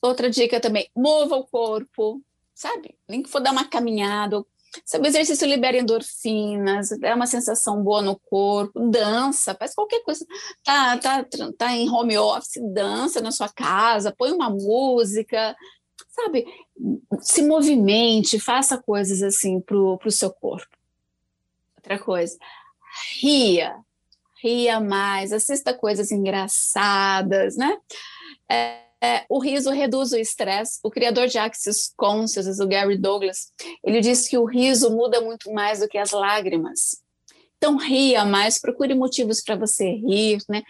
Outra 0.00 0.30
dica 0.30 0.58
também, 0.58 0.88
mova 0.96 1.36
o 1.36 1.44
corpo, 1.44 2.22
sabe? 2.54 2.96
Nem 3.06 3.22
que 3.22 3.28
for 3.28 3.40
dar 3.40 3.52
uma 3.52 3.68
caminhada, 3.68 4.42
Sabe, 4.84 5.06
o 5.06 5.08
exercício 5.08 5.46
libera 5.46 5.76
endorfinas, 5.76 6.92
é 7.02 7.14
uma 7.14 7.26
sensação 7.26 7.82
boa 7.82 8.00
no 8.00 8.18
corpo, 8.18 8.88
dança, 8.88 9.54
faz 9.54 9.74
qualquer 9.74 10.02
coisa. 10.02 10.24
Tá, 10.64 10.96
tá, 10.98 11.26
tá 11.58 11.72
em 11.72 11.90
home 11.90 12.16
office, 12.16 12.62
dança 12.72 13.20
na 13.20 13.30
sua 13.30 13.48
casa, 13.50 14.14
põe 14.16 14.32
uma 14.32 14.48
música, 14.48 15.54
sabe? 16.10 16.46
Se 17.20 17.42
movimente, 17.42 18.40
faça 18.40 18.80
coisas 18.80 19.22
assim 19.22 19.60
pro, 19.60 19.98
pro 19.98 20.10
seu 20.10 20.30
corpo. 20.32 20.76
Outra 21.76 21.98
coisa, 21.98 22.38
ria, 23.20 23.76
ria 24.42 24.80
mais, 24.80 25.32
assista 25.32 25.74
coisas 25.74 26.10
engraçadas, 26.10 27.56
né? 27.56 27.76
É, 28.48 28.91
é, 29.02 29.24
o 29.28 29.40
riso 29.40 29.70
reduz 29.70 30.12
o 30.12 30.16
estresse. 30.16 30.78
O 30.82 30.90
criador 30.90 31.26
de 31.26 31.36
Axis 31.36 31.92
Consciousness, 31.96 32.60
o 32.60 32.68
Gary 32.68 32.96
Douglas, 32.96 33.52
ele 33.82 34.00
diz 34.00 34.28
que 34.28 34.38
o 34.38 34.44
riso 34.44 34.90
muda 34.90 35.20
muito 35.20 35.52
mais 35.52 35.80
do 35.80 35.88
que 35.88 35.98
as 35.98 36.12
lágrimas. 36.12 37.02
Então, 37.58 37.76
ria 37.76 38.24
mais, 38.24 38.60
procure 38.60 38.94
motivos 38.94 39.40
para 39.40 39.56
você 39.56 39.90
rir, 39.90 40.38
né? 40.48 40.62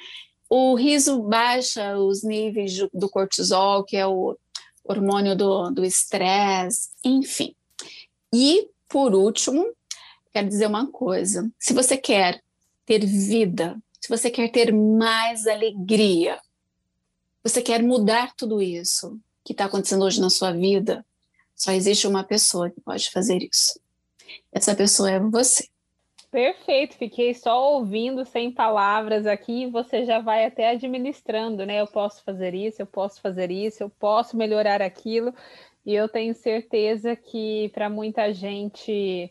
O 0.48 0.74
riso 0.74 1.22
baixa 1.22 1.96
os 1.98 2.22
níveis 2.22 2.78
do 2.92 3.08
cortisol, 3.08 3.84
que 3.84 3.96
é 3.96 4.06
o 4.06 4.36
hormônio 4.84 5.36
do 5.36 5.84
estresse, 5.84 6.90
enfim. 7.04 7.54
E, 8.34 8.68
por 8.88 9.14
último, 9.14 9.66
quero 10.32 10.48
dizer 10.48 10.66
uma 10.66 10.90
coisa: 10.90 11.50
se 11.58 11.72
você 11.72 11.96
quer 11.96 12.42
ter 12.84 13.04
vida, 13.06 13.76
se 14.00 14.08
você 14.08 14.30
quer 14.30 14.50
ter 14.50 14.72
mais 14.72 15.46
alegria, 15.46 16.38
você 17.42 17.60
quer 17.60 17.82
mudar 17.82 18.34
tudo 18.36 18.62
isso 18.62 19.18
que 19.44 19.52
está 19.52 19.64
acontecendo 19.64 20.04
hoje 20.04 20.20
na 20.20 20.30
sua 20.30 20.52
vida, 20.52 21.04
só 21.54 21.72
existe 21.72 22.06
uma 22.06 22.24
pessoa 22.24 22.70
que 22.70 22.80
pode 22.80 23.10
fazer 23.10 23.42
isso. 23.42 23.80
Essa 24.52 24.74
pessoa 24.74 25.10
é 25.10 25.18
você. 25.18 25.66
Perfeito, 26.30 26.96
fiquei 26.96 27.34
só 27.34 27.74
ouvindo 27.74 28.24
sem 28.24 28.50
palavras 28.50 29.26
aqui, 29.26 29.66
você 29.66 30.06
já 30.06 30.18
vai 30.18 30.46
até 30.46 30.70
administrando, 30.70 31.66
né? 31.66 31.80
Eu 31.80 31.86
posso 31.86 32.24
fazer 32.24 32.54
isso, 32.54 32.80
eu 32.80 32.86
posso 32.86 33.20
fazer 33.20 33.50
isso, 33.50 33.82
eu 33.82 33.90
posso 33.90 34.34
melhorar 34.34 34.80
aquilo, 34.80 35.34
e 35.84 35.94
eu 35.94 36.08
tenho 36.08 36.34
certeza 36.34 37.14
que 37.14 37.68
para 37.74 37.90
muita 37.90 38.32
gente, 38.32 39.30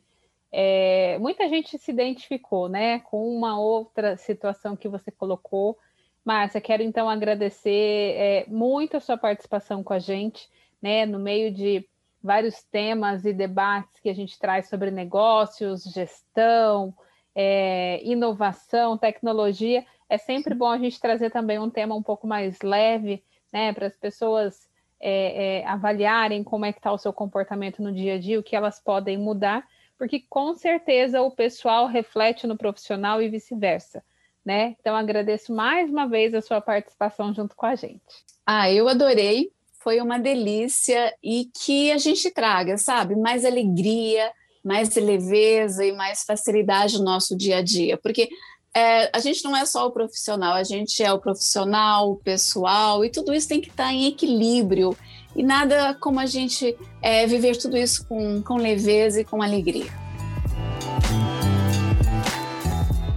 é, 0.51 1.17
muita 1.17 1.49
gente 1.49 1.75
se 1.79 1.89
identificou, 1.91 2.69
né, 2.69 2.99
com 2.99 3.27
uma 3.35 3.59
outra 3.59 4.15
situação 4.15 4.75
que 4.75 4.87
você 4.87 5.09
colocou 5.09 5.77
Márcia, 6.23 6.61
quero 6.61 6.83
então 6.83 7.09
agradecer 7.09 8.15
é, 8.15 8.45
muito 8.47 8.95
a 8.95 8.99
sua 8.99 9.17
participação 9.17 9.83
com 9.83 9.93
a 9.93 9.99
gente, 9.99 10.47
né, 10.81 11.05
no 11.05 11.19
meio 11.19 11.51
de 11.51 11.87
vários 12.23 12.61
temas 12.63 13.25
e 13.25 13.33
debates 13.33 13.99
que 13.99 14.09
a 14.09 14.13
gente 14.13 14.37
traz 14.37 14.69
sobre 14.69 14.91
negócios, 14.91 15.83
gestão, 15.83 16.93
é, 17.33 17.99
inovação, 18.03 18.97
tecnologia. 18.97 19.83
É 20.07 20.17
sempre 20.17 20.53
bom 20.53 20.69
a 20.69 20.77
gente 20.77 20.99
trazer 20.99 21.31
também 21.31 21.57
um 21.57 21.69
tema 21.69 21.95
um 21.95 22.03
pouco 22.03 22.27
mais 22.27 22.61
leve, 22.61 23.23
né, 23.51 23.73
para 23.73 23.87
as 23.87 23.97
pessoas 23.97 24.69
é, 24.99 25.61
é, 25.61 25.65
avaliarem 25.65 26.43
como 26.43 26.65
é 26.65 26.71
que 26.71 26.77
está 26.77 26.91
o 26.91 26.99
seu 26.99 27.11
comportamento 27.11 27.81
no 27.81 27.91
dia 27.91 28.15
a 28.15 28.19
dia, 28.19 28.39
o 28.39 28.43
que 28.43 28.55
elas 28.55 28.79
podem 28.79 29.17
mudar, 29.17 29.67
porque 29.97 30.23
com 30.29 30.53
certeza 30.53 31.23
o 31.23 31.31
pessoal 31.31 31.87
reflete 31.87 32.45
no 32.45 32.55
profissional 32.55 33.19
e 33.21 33.27
vice-versa 33.27 34.03
né? 34.45 34.75
Então 34.79 34.95
agradeço 34.95 35.53
mais 35.53 35.89
uma 35.89 36.07
vez 36.07 36.33
a 36.33 36.41
sua 36.41 36.61
participação 36.61 37.33
junto 37.33 37.55
com 37.55 37.65
a 37.65 37.75
gente. 37.75 38.01
Ah, 38.45 38.71
eu 38.71 38.87
adorei, 38.87 39.51
foi 39.79 39.99
uma 40.01 40.19
delícia 40.19 41.13
e 41.23 41.49
que 41.63 41.91
a 41.91 41.97
gente 41.97 42.29
traga, 42.31 42.77
sabe, 42.77 43.15
mais 43.15 43.45
alegria, 43.45 44.31
mais 44.63 44.95
leveza 44.95 45.85
e 45.85 45.91
mais 45.91 46.23
facilidade 46.23 46.97
no 46.97 47.05
nosso 47.05 47.35
dia 47.35 47.57
a 47.57 47.61
dia, 47.61 47.97
porque 47.97 48.29
é, 48.73 49.09
a 49.13 49.19
gente 49.19 49.43
não 49.43 49.55
é 49.55 49.65
só 49.65 49.87
o 49.87 49.91
profissional, 49.91 50.53
a 50.53 50.63
gente 50.63 51.03
é 51.03 51.11
o 51.11 51.19
profissional, 51.19 52.11
o 52.11 52.15
pessoal, 52.15 53.03
e 53.03 53.09
tudo 53.09 53.33
isso 53.33 53.47
tem 53.47 53.59
que 53.59 53.69
estar 53.69 53.91
em 53.91 54.07
equilíbrio. 54.07 54.95
E 55.35 55.43
nada 55.43 55.93
como 55.95 56.19
a 56.19 56.25
gente 56.25 56.77
é, 57.01 57.25
viver 57.25 57.57
tudo 57.57 57.77
isso 57.77 58.05
com, 58.07 58.41
com 58.41 58.55
leveza 58.55 59.21
e 59.21 59.25
com 59.25 59.41
alegria. 59.41 60.00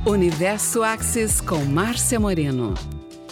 Universo 0.06 0.82
Axis 0.82 1.40
com 1.40 1.64
Márcia 1.64 2.20
Moreno. 2.20 2.74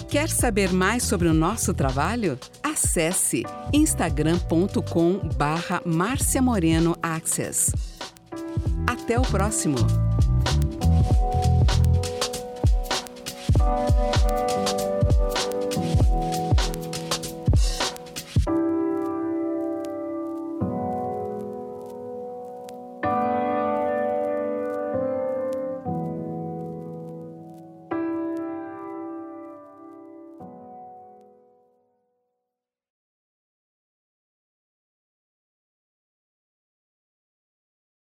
Quer 0.08 0.30
saber 0.30 0.72
mais 0.72 1.02
sobre 1.02 1.28
o 1.28 1.34
nosso 1.34 1.74
trabalho? 1.74 2.38
Acesse 2.62 3.44
instagram.com 3.74 5.20
barra 5.36 5.82
Márcia 5.84 6.40
Moreno 6.40 6.96
Access. 7.02 7.74
Até 8.86 9.18
o 9.18 9.22
próximo! 9.22 10.11